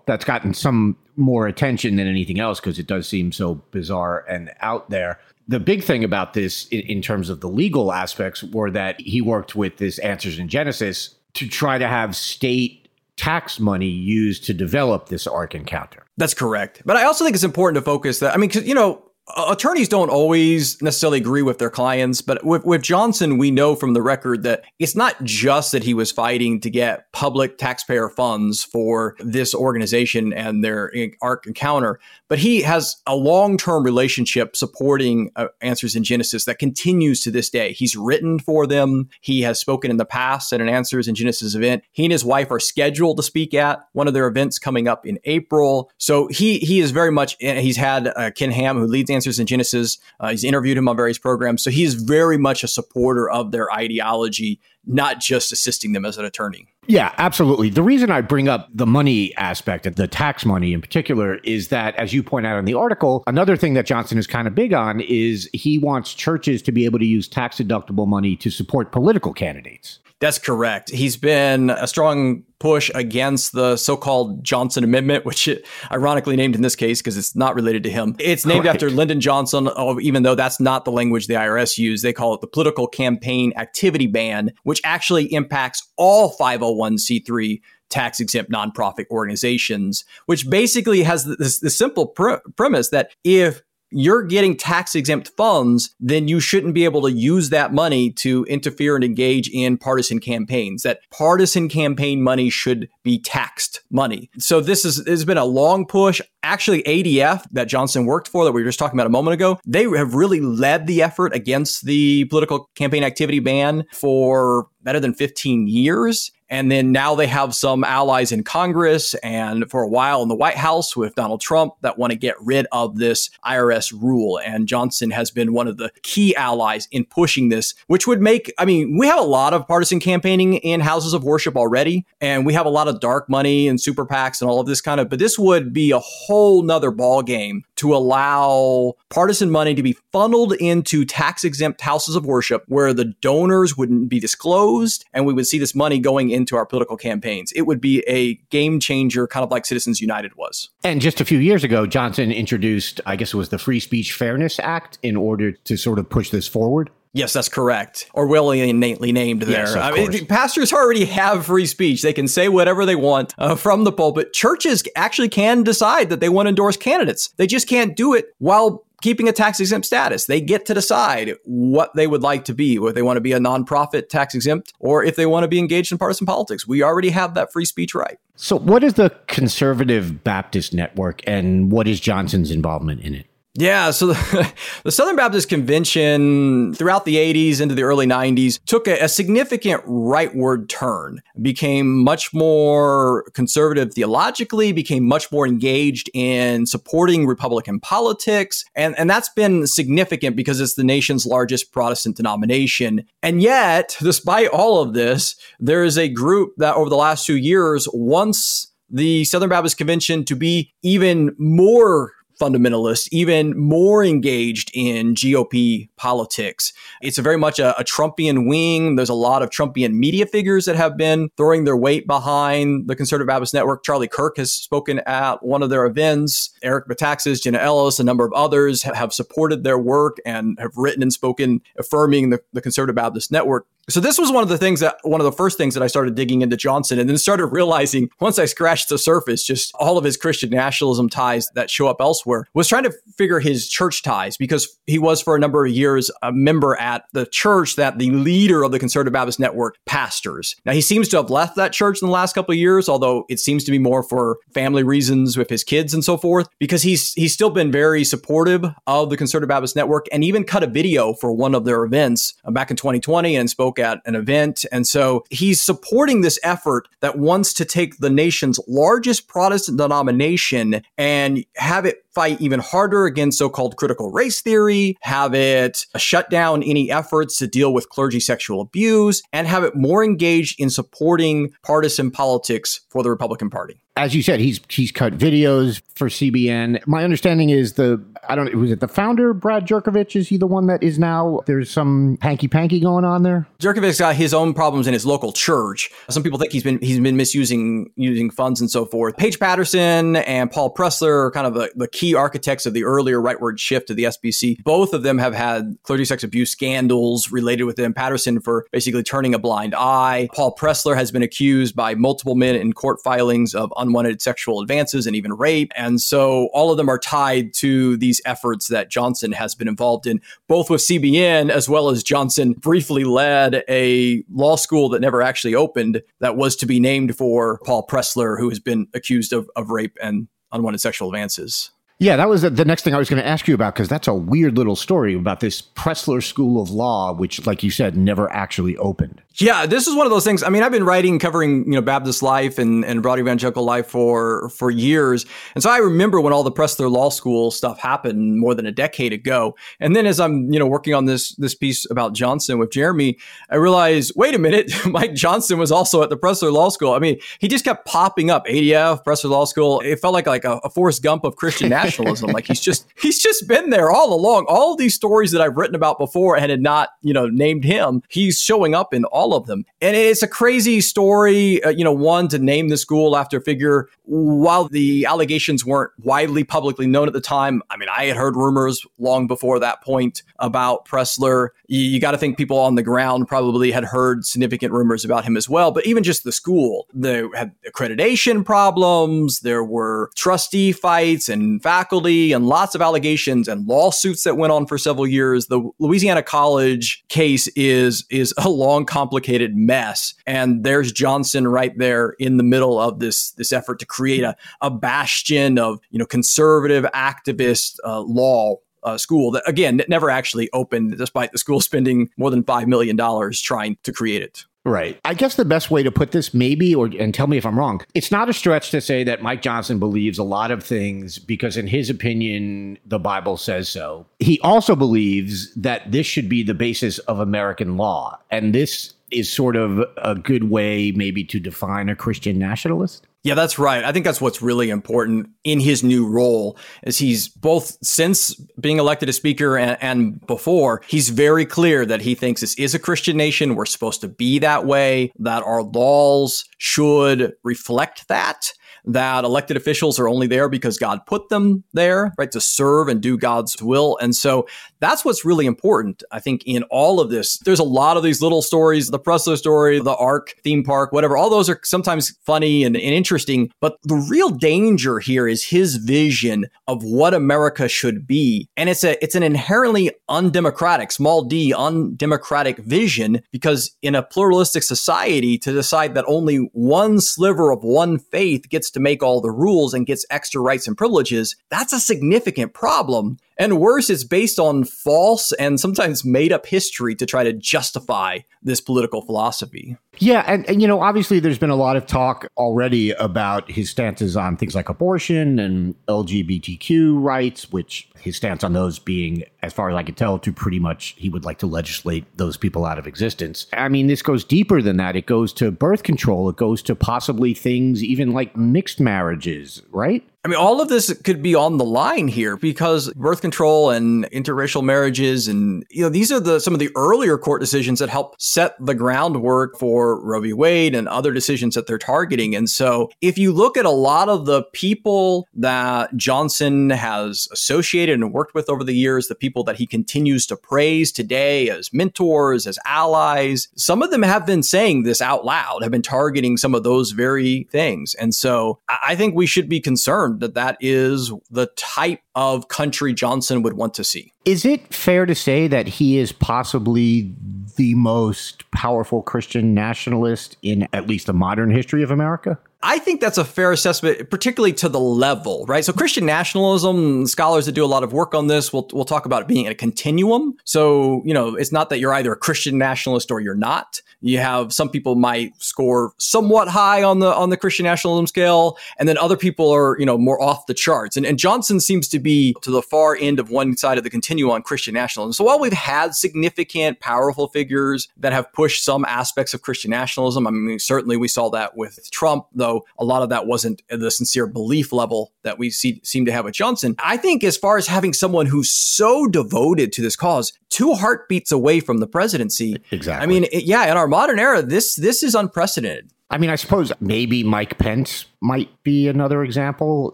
[0.06, 4.50] That's gotten some more attention than anything else because it does seem so bizarre and
[4.60, 5.20] out there
[5.50, 9.20] the big thing about this in, in, terms of the legal aspects were that he
[9.20, 14.54] worked with this answers in genesis to try to have state tax money used to
[14.54, 16.06] develop this ark encounter.
[16.16, 16.82] That's correct.
[16.86, 19.02] But i also think it's important to focus that i mean because, you know
[19.36, 23.94] attorneys don't always necessarily agree with their clients, but with, with Johnson, we know from
[23.94, 28.62] the record that it's not just that he was fighting to get public taxpayer funds
[28.62, 35.30] for this organization and their Ark encounter, but he has a long term relationship supporting
[35.36, 37.72] uh, Answers in Genesis that continues to this day.
[37.72, 39.08] He's written for them.
[39.20, 41.82] He has spoken in the past at an Answers in Genesis event.
[41.92, 45.06] He and his wife are scheduled to speak at one of their events coming up
[45.06, 45.90] in April.
[45.98, 47.36] So he he is very much.
[47.40, 49.98] He's had uh, Ken Ham, who leads Answers in Genesis.
[50.18, 51.62] Uh, he's interviewed him on various programs.
[51.62, 56.18] So he is very much a supporter of their ideology, not just assisting them as
[56.18, 56.68] an attorney.
[56.86, 57.70] Yeah, absolutely.
[57.70, 61.94] The reason I bring up the money aspect, the tax money in particular, is that,
[61.96, 64.72] as you point out in the article, another thing that Johnson is kind of big
[64.72, 68.90] on is he wants churches to be able to use tax deductible money to support
[68.90, 70.00] political candidates.
[70.20, 70.90] That's correct.
[70.90, 76.60] He's been a strong push against the so-called Johnson Amendment, which it, ironically named in
[76.60, 78.16] this case because it's not related to him.
[78.18, 78.74] It's named right.
[78.74, 82.02] after Lyndon Johnson, oh, even though that's not the language the IRS use.
[82.02, 88.52] They call it the Political Campaign Activity Ban, which actually impacts all 501c3 tax exempt
[88.52, 94.94] nonprofit organizations, which basically has this, this simple pre- premise that if you're getting tax
[94.94, 99.48] exempt funds, then you shouldn't be able to use that money to interfere and engage
[99.50, 100.82] in partisan campaigns.
[100.82, 104.30] That partisan campaign money should be taxed money.
[104.38, 106.20] So this is has been a long push.
[106.42, 109.60] Actually, ADF that Johnson worked for that we were just talking about a moment ago,
[109.66, 115.14] they have really led the effort against the political campaign activity ban for better than
[115.14, 116.32] 15 years.
[116.52, 120.34] And then now they have some allies in Congress and for a while in the
[120.34, 124.40] White House with Donald Trump that want to get rid of this IRS rule.
[124.40, 128.52] And Johnson has been one of the key allies in pushing this, which would make,
[128.58, 132.44] I mean, we have a lot of partisan campaigning in houses of worship already, and
[132.44, 135.00] we have a lot of dark money and super PACs and all of this kind
[135.00, 136.00] of, but this would be a
[136.30, 142.14] whole nother ball game to allow partisan money to be funneled into tax exempt houses
[142.14, 146.30] of worship where the donors wouldn't be disclosed and we would see this money going
[146.30, 147.50] into our political campaigns.
[147.56, 150.70] It would be a game changer, kind of like Citizens United was.
[150.84, 154.12] And just a few years ago, Johnson introduced, I guess it was the Free Speech
[154.12, 156.90] Fairness Act in order to sort of push this forward.
[157.12, 158.08] Yes, that's correct.
[158.14, 159.66] Or willingly innately named there.
[159.66, 162.02] Yes, I mean, pastors already have free speech.
[162.02, 164.32] They can say whatever they want uh, from the pulpit.
[164.32, 167.30] Churches actually can decide that they want to endorse candidates.
[167.36, 170.26] They just can't do it while keeping a tax exempt status.
[170.26, 173.32] They get to decide what they would like to be, whether they want to be
[173.32, 176.66] a nonprofit tax exempt or if they want to be engaged in partisan politics.
[176.66, 178.18] We already have that free speech right.
[178.36, 183.26] So, what is the Conservative Baptist Network and what is Johnson's involvement in it?
[183.54, 184.52] Yeah, so the,
[184.84, 189.84] the Southern Baptist Convention throughout the 80s into the early 90s took a, a significant
[189.86, 198.64] rightward turn, became much more conservative theologically, became much more engaged in supporting Republican politics.
[198.76, 203.04] And, and that's been significant because it's the nation's largest Protestant denomination.
[203.20, 207.36] And yet, despite all of this, there is a group that over the last two
[207.36, 215.14] years wants the Southern Baptist Convention to be even more fundamentalist, even more engaged in
[215.14, 216.72] GOP politics.
[217.02, 218.96] It's very much a, a, Trumpian wing.
[218.96, 222.96] There's a lot of Trumpian media figures that have been throwing their weight behind the
[222.96, 223.84] Conservative Baptist Network.
[223.84, 226.50] Charlie Kirk has spoken at one of their events.
[226.62, 231.02] Eric Metaxas, Jenna Ellis, a number of others have supported their work and have written
[231.02, 233.66] and spoken affirming the, the Conservative Baptist Network.
[233.88, 235.88] So this was one of the things that one of the first things that I
[235.88, 239.98] started digging into Johnson and then started realizing once I scratched the surface, just all
[239.98, 244.02] of his Christian nationalism ties that show up elsewhere was trying to figure his church
[244.02, 247.98] ties because he was for a number of years a member at the church that
[247.98, 250.54] the leader of the Conservative Baptist Network pastors.
[250.64, 253.24] Now he seems to have left that church in the last couple of years, although
[253.28, 256.82] it seems to be more for family reasons with his kids and so forth, because
[256.82, 260.68] he's he's still been very supportive of the Conservative Baptist Network and even cut a
[260.68, 264.64] video for one of their events uh, back in 2020 and spoke at an event.
[264.70, 270.82] And so he's supporting this effort that wants to take the nation's largest Protestant denomination
[270.98, 276.62] and have it fight even harder against so-called critical race theory, have it shut down
[276.62, 281.52] any efforts to deal with clergy sexual abuse, and have it more engaged in supporting
[281.62, 286.86] partisan politics for the Republican Party as you said, he's he's cut videos for CBN.
[286.86, 290.16] My understanding is the I don't was it the founder Brad Jurkovich?
[290.16, 293.46] Is he the one that is now there's some hanky panky going on there?
[293.58, 295.90] Jurkovich's got his own problems in his local church.
[296.08, 299.18] Some people think he's been he's been misusing using funds and so forth.
[299.18, 303.20] Paige Patterson and Paul Pressler are kind of the, the key architects of the earlier
[303.20, 304.62] rightward shift to the SBC.
[304.64, 307.92] Both of them have had clergy sex abuse scandals related with them.
[307.92, 310.30] Patterson for basically turning a blind eye.
[310.32, 315.06] Paul Pressler has been accused by multiple men in court filings of unwanted sexual advances
[315.06, 315.72] and even rape.
[315.76, 320.06] And so all of them are tied to these efforts that Johnson has been involved
[320.06, 325.22] in, both with CBN as well as Johnson briefly led a law school that never
[325.22, 329.50] actually opened that was to be named for Paul Pressler, who has been accused of,
[329.56, 331.70] of rape and unwanted sexual advances.
[331.98, 334.08] Yeah, that was the next thing I was going to ask you about because that's
[334.08, 338.32] a weird little story about this Pressler School of Law, which, like you said, never
[338.32, 339.20] actually opened.
[339.40, 340.42] Yeah, this is one of those things.
[340.42, 343.86] I mean, I've been writing, covering you know Baptist life and, and broad evangelical life
[343.86, 345.24] for for years,
[345.54, 348.72] and so I remember when all the Pressler Law School stuff happened more than a
[348.72, 349.56] decade ago.
[349.78, 353.16] And then as I'm you know working on this this piece about Johnson with Jeremy,
[353.48, 356.92] I realized, wait a minute, Mike Johnson was also at the Pressler Law School.
[356.92, 358.46] I mean, he just kept popping up.
[358.46, 359.80] ADF, Pressler Law School.
[359.80, 362.30] It felt like like a, a Forrest Gump of Christian nationalism.
[362.30, 364.44] like he's just he's just been there all along.
[364.48, 368.02] All these stories that I've written about before and had not you know named him,
[368.10, 369.64] he's showing up in all all of them.
[369.80, 373.40] And it's a crazy story, uh, you know, one to name the school after a
[373.40, 377.62] figure while the allegations weren't widely publicly known at the time.
[377.70, 381.50] I mean, I had heard rumors long before that point about Pressler.
[381.68, 385.24] You, you got to think people on the ground probably had heard significant rumors about
[385.24, 385.70] him as well.
[385.70, 389.40] But even just the school, they had accreditation problems.
[389.40, 394.66] There were trustee fights and faculty and lots of allegations and lawsuits that went on
[394.66, 395.46] for several years.
[395.46, 399.09] The Louisiana College case is is a long, complicated
[399.56, 400.14] mess.
[400.26, 404.36] And there's Johnson right there in the middle of this this effort to create a,
[404.60, 410.48] a bastion of you know conservative activist uh, law uh, school that again never actually
[410.52, 412.98] opened despite the school spending more than $5 million
[413.42, 415.00] trying to create it Right.
[415.06, 417.58] I guess the best way to put this, maybe, or and tell me if I'm
[417.58, 421.18] wrong, it's not a stretch to say that Mike Johnson believes a lot of things
[421.18, 424.06] because, in his opinion, the Bible says so.
[424.18, 428.18] He also believes that this should be the basis of American law.
[428.30, 433.06] And this is sort of a good way, maybe, to define a Christian nationalist.
[433.22, 433.84] Yeah, that's right.
[433.84, 438.78] I think that's what's really important in his new role is he's both since being
[438.78, 442.78] elected as speaker and, and, before, he's very clear that he thinks this is a
[442.78, 443.56] Christian nation.
[443.56, 448.52] We're supposed to be that way, that our laws should reflect that
[448.84, 453.00] that elected officials are only there because God put them there, right, to serve and
[453.00, 453.98] do God's will.
[454.00, 454.46] And so
[454.80, 457.38] that's what's really important, I think, in all of this.
[457.38, 461.16] There's a lot of these little stories, the Pressler story, the Ark theme park, whatever.
[461.16, 463.50] All those are sometimes funny and, and interesting.
[463.60, 468.48] But the real danger here is his vision of what America should be.
[468.56, 474.62] And it's a it's an inherently undemocratic, small d, undemocratic vision, because in a pluralistic
[474.62, 479.30] society, to decide that only one sliver of one faith gets to make all the
[479.30, 483.18] rules and gets extra rights and privileges, that's a significant problem.
[483.40, 488.18] And worse, it's based on false and sometimes made up history to try to justify
[488.42, 489.78] this political philosophy.
[489.98, 493.70] Yeah, and, and, you know, obviously, there's been a lot of talk already about his
[493.70, 499.52] stances on things like abortion and LGBTQ rights, which his stance on those being, as
[499.52, 502.64] far as I can tell, to pretty much he would like to legislate those people
[502.64, 503.46] out of existence.
[503.54, 504.96] I mean, this goes deeper than that.
[504.96, 506.28] It goes to birth control.
[506.28, 510.06] It goes to possibly things even like mixed marriages, right?
[510.22, 514.04] I mean, all of this could be on the line here because birth control and
[514.10, 517.88] interracial marriages, and you know, these are the some of the earlier court decisions that
[517.88, 520.34] help set the groundwork for Roe v.
[520.34, 522.36] Wade and other decisions that they're targeting.
[522.36, 527.94] And so, if you look at a lot of the people that Johnson has associated
[527.94, 531.72] and worked with over the years, the people that he continues to praise today as
[531.72, 536.36] mentors, as allies, some of them have been saying this out loud, have been targeting
[536.36, 537.94] some of those very things.
[537.94, 542.48] And so, I think we should be concerned confirmed that that is the type of
[542.48, 544.12] country Johnson would want to see.
[544.24, 547.14] Is it fair to say that he is possibly
[547.56, 552.38] the most powerful Christian nationalist in at least the modern history of America?
[552.62, 555.64] I think that's a fair assessment, particularly to the level, right?
[555.64, 559.06] So Christian nationalism, scholars that do a lot of work on this will will talk
[559.06, 560.36] about it being a continuum.
[560.44, 563.80] So, you know, it's not that you're either a Christian nationalist or you're not.
[564.02, 568.58] You have some people might score somewhat high on the on the Christian nationalism scale,
[568.78, 570.98] and then other people are, you know, more off the charts.
[570.98, 573.90] And, and Johnson seems to be to the far end of one side of the
[573.90, 575.14] continuum on Christian nationalism.
[575.14, 580.26] So while we've had significant, powerful figures that have pushed some aspects of Christian nationalism,
[580.26, 583.90] I mean, certainly we saw that with Trump, though a lot of that wasn't the
[583.90, 586.74] sincere belief level that we see, seem to have with Johnson.
[586.78, 591.32] I think as far as having someone who's so devoted to this cause, two heartbeats
[591.32, 592.56] away from the presidency.
[592.70, 593.02] Exactly.
[593.02, 595.90] I mean, it, yeah, in our modern era, this this is unprecedented.
[596.10, 599.90] I mean, I suppose maybe Mike Pence might be another example.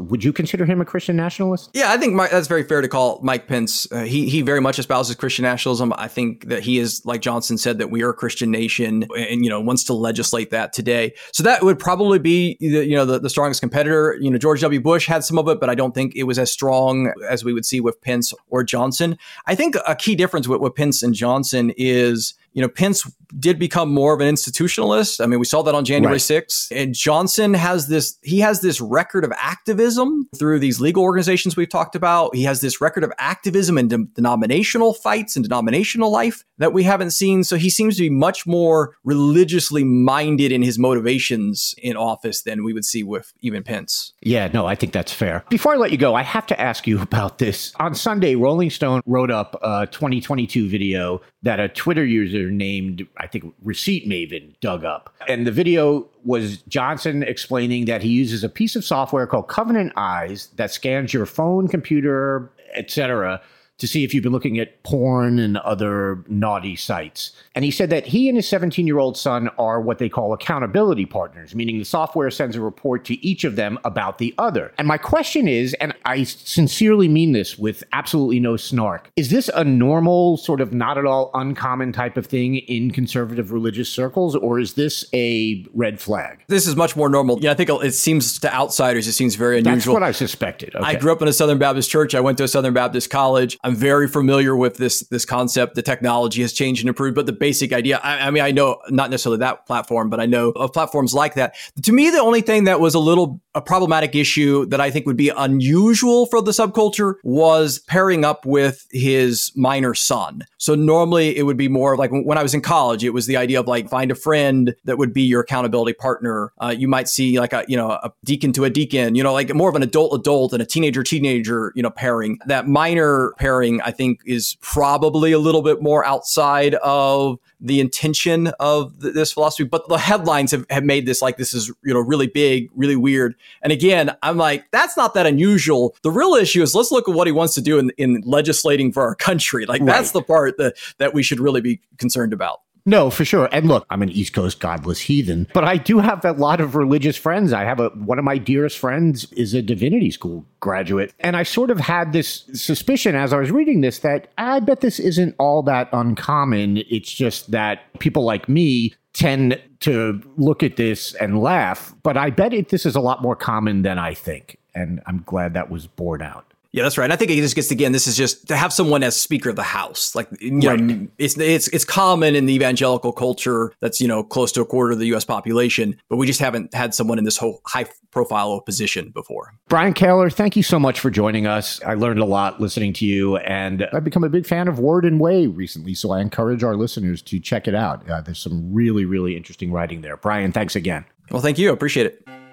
[0.01, 1.71] Would you consider him a Christian nationalist?
[1.75, 3.91] Yeah, I think Mike, that's very fair to call Mike Pence.
[3.93, 5.93] Uh, he he very much espouses Christian nationalism.
[5.97, 9.45] I think that he is, like Johnson said, that we are a Christian nation, and
[9.45, 11.15] you know wants to legislate that today.
[11.33, 14.17] So that would probably be the, you know the, the strongest competitor.
[14.21, 14.81] You know, George W.
[14.81, 17.53] Bush had some of it, but I don't think it was as strong as we
[17.53, 19.17] would see with Pence or Johnson.
[19.47, 23.07] I think a key difference with, with Pence and Johnson is you know, Pence
[23.39, 25.23] did become more of an institutionalist.
[25.23, 26.19] I mean, we saw that on January right.
[26.19, 26.75] 6th.
[26.75, 31.69] And Johnson has this, he has this record of activism through these legal organizations we've
[31.69, 32.35] talked about.
[32.35, 36.83] He has this record of activism and de- denominational fights and denominational life that we
[36.83, 37.45] haven't seen.
[37.45, 42.65] So he seems to be much more religiously minded in his motivations in office than
[42.65, 44.13] we would see with even Pence.
[44.23, 45.45] Yeah, no, I think that's fair.
[45.49, 47.73] Before I let you go, I have to ask you about this.
[47.79, 53.27] On Sunday, Rolling Stone wrote up a 2022 video that a Twitter user named, I
[53.27, 55.15] think, Receipt Maven dug up.
[55.29, 59.93] And the video was Johnson explaining that he uses a piece of software called Covenant
[59.97, 63.41] Eyes that scans your phone, computer, etc.,
[63.79, 67.33] to see if you've been looking at porn and other naughty sites.
[67.55, 70.33] And he said that he and his 17 year old son are what they call
[70.33, 74.73] accountability partners, meaning the software sends a report to each of them about the other.
[74.79, 79.51] And my question is, and I sincerely mean this with absolutely no snark, is this
[79.55, 84.35] a normal, sort of not at all uncommon type of thing in conservative religious circles,
[84.35, 86.43] or is this a red flag?
[86.49, 87.39] This is much more normal.
[87.41, 89.95] Yeah, I think it seems to outsiders, it seems very unusual.
[89.95, 90.75] That's what I suspected.
[90.75, 90.85] Okay.
[90.85, 92.15] I grew up in a Southern Baptist church.
[92.15, 93.59] I went to a Southern Baptist college.
[93.67, 95.75] I'm very familiar with this this concept.
[95.75, 97.99] The technology has changed and improved, but the basic idea.
[97.99, 101.35] I, I mean, I know not necessarily that platform, but I know of platforms like
[101.35, 101.57] that.
[101.83, 105.07] To me, the only thing that was a little a problematic issue that I think
[105.07, 110.43] would be unusual for the subculture was pairing up with his minor son.
[110.59, 113.39] So normally it would be more like when I was in college, it was the
[113.39, 116.53] idea of like find a friend that would be your accountability partner.
[116.63, 119.33] Uh, you might see like a you know a deacon to a deacon, you know,
[119.33, 122.39] like more of an adult adult and a teenager teenager, you know, pairing.
[122.45, 128.49] That minor pairing, I think, is probably a little bit more outside of the intention
[128.61, 129.65] of th- this philosophy.
[129.65, 132.97] But the headlines have, have made this like this is you know really big, really
[132.97, 133.35] weird.
[133.63, 135.97] And again, I'm like that's not that unusual.
[136.03, 138.93] The real issue is let's look at what he wants to do in, in legislating
[138.93, 139.67] for our country.
[139.67, 139.87] Like right.
[139.87, 142.61] that's the part that that we should really be concerned about.
[142.89, 143.49] No, for sure.
[143.51, 146.77] And look, I'm an East Coast godless heathen, but I do have a lot of
[146.77, 147.53] religious friends.
[147.53, 151.43] I have a one of my dearest friends is a divinity school graduate, and I
[151.43, 155.35] sort of had this suspicion as I was reading this that I bet this isn't
[155.39, 156.79] all that uncommon.
[156.89, 162.31] It's just that people like me tend to look at this and laugh, but I
[162.31, 165.71] bet it, this is a lot more common than I think, and I'm glad that
[165.71, 166.53] was borne out.
[166.73, 167.05] Yeah, that's right.
[167.05, 167.93] And I think it just gets again.
[167.93, 170.15] This is just to have someone as Speaker of the House.
[170.15, 170.79] Like, you right.
[170.79, 174.67] know, it's it's it's common in the evangelical culture that's you know close to a
[174.67, 175.25] quarter of the U.S.
[175.25, 179.55] population, but we just haven't had someone in this whole high profile position before.
[179.69, 181.83] Brian Kaylor, thank you so much for joining us.
[181.83, 185.05] I learned a lot listening to you, and I've become a big fan of Word
[185.05, 185.95] and Way recently.
[185.95, 188.09] So I encourage our listeners to check it out.
[188.09, 190.17] Uh, there's some really really interesting writing there.
[190.17, 191.05] Brian, thanks again.
[191.31, 191.73] Well, thank you.
[191.73, 192.46] Appreciate it.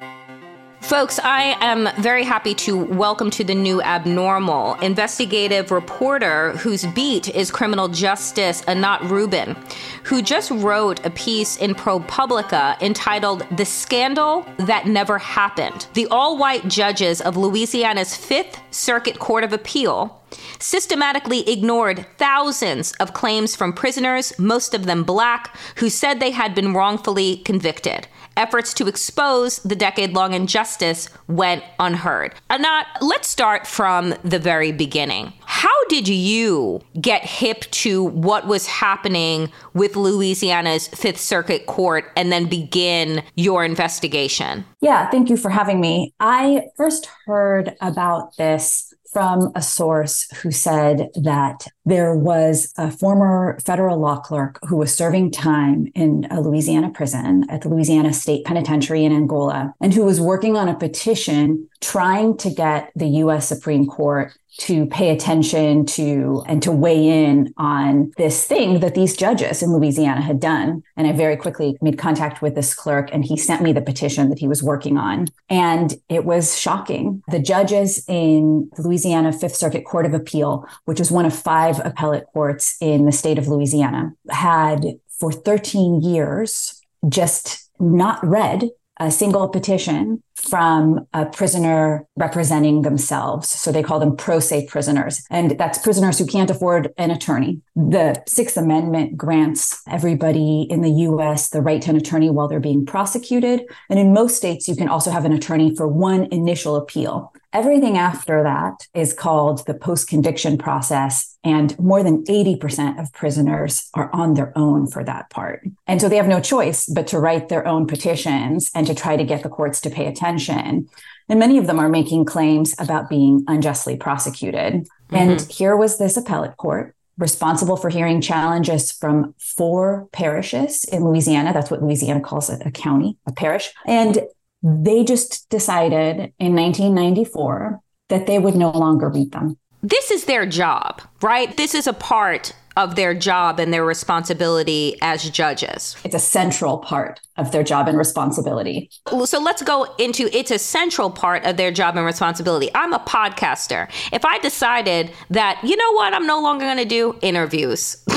[0.84, 7.34] Folks, I am very happy to welcome to the new abnormal investigative reporter whose beat
[7.34, 9.56] is criminal justice Anat Rubin,
[10.04, 15.88] who just wrote a piece in ProPublica entitled The Scandal That Never Happened.
[15.94, 20.22] The all white judges of Louisiana's Fifth Circuit Court of Appeal
[20.60, 26.56] systematically ignored thousands of claims from prisoners, most of them black, who said they had
[26.56, 28.08] been wrongfully convicted
[28.38, 32.34] efforts to expose the decade long injustice went unheard.
[32.50, 35.34] Anat, let's start from the very beginning.
[35.46, 42.32] How did you get hip to what was happening with Louisiana's Fifth Circuit Court and
[42.32, 44.66] then begin your investigation?
[44.82, 46.14] Yeah, thank you for having me.
[46.20, 53.60] I first heard about this from a source who said that there was a former
[53.64, 58.46] federal law clerk who was serving time in a Louisiana prison at the Louisiana State
[58.46, 63.48] Penitentiary in Angola and who was working on a petition trying to get the US
[63.48, 69.16] Supreme Court to pay attention to and to weigh in on this thing that these
[69.16, 70.84] judges in Louisiana had done.
[70.96, 74.30] And I very quickly made contact with this clerk and he sent me the petition
[74.30, 75.28] that he was working on.
[75.50, 77.24] And it was shocking.
[77.30, 81.82] The judges in the Louisiana Fifth Circuit Court of Appeal, which is one of five
[81.84, 84.86] appellate courts in the state of Louisiana, had
[85.20, 86.80] for 13 years
[87.10, 88.70] just not read
[89.00, 93.50] a single petition from a prisoner representing themselves.
[93.50, 95.24] So they call them pro se prisoners.
[95.30, 97.62] And that's prisoners who can't afford an attorney.
[97.76, 102.60] The Sixth Amendment grants everybody in the US the right to an attorney while they're
[102.60, 103.64] being prosecuted.
[103.90, 107.34] And in most states, you can also have an attorney for one initial appeal.
[107.54, 111.38] Everything after that is called the post conviction process.
[111.44, 115.64] And more than 80% of prisoners are on their own for that part.
[115.86, 119.18] And so they have no choice but to write their own petitions and to try
[119.18, 120.90] to get the courts to pay attention.
[121.30, 124.74] And many of them are making claims about being unjustly prosecuted.
[124.74, 125.16] Mm-hmm.
[125.16, 131.54] And here was this appellate court responsible for hearing challenges from four parishes in Louisiana.
[131.54, 133.72] That's what Louisiana calls it a county, a parish.
[133.86, 134.22] And
[134.64, 139.58] they just decided in 1994 that they would no longer read them.
[139.82, 141.56] This is their job, right?
[141.58, 145.96] This is a part of their job and their responsibility as judges.
[146.04, 148.90] It's a central part of their job and responsibility.
[149.26, 152.70] So let's go into it's a central part of their job and responsibility.
[152.74, 153.90] I'm a podcaster.
[154.12, 158.04] If I decided that, you know what, I'm no longer going to do interviews.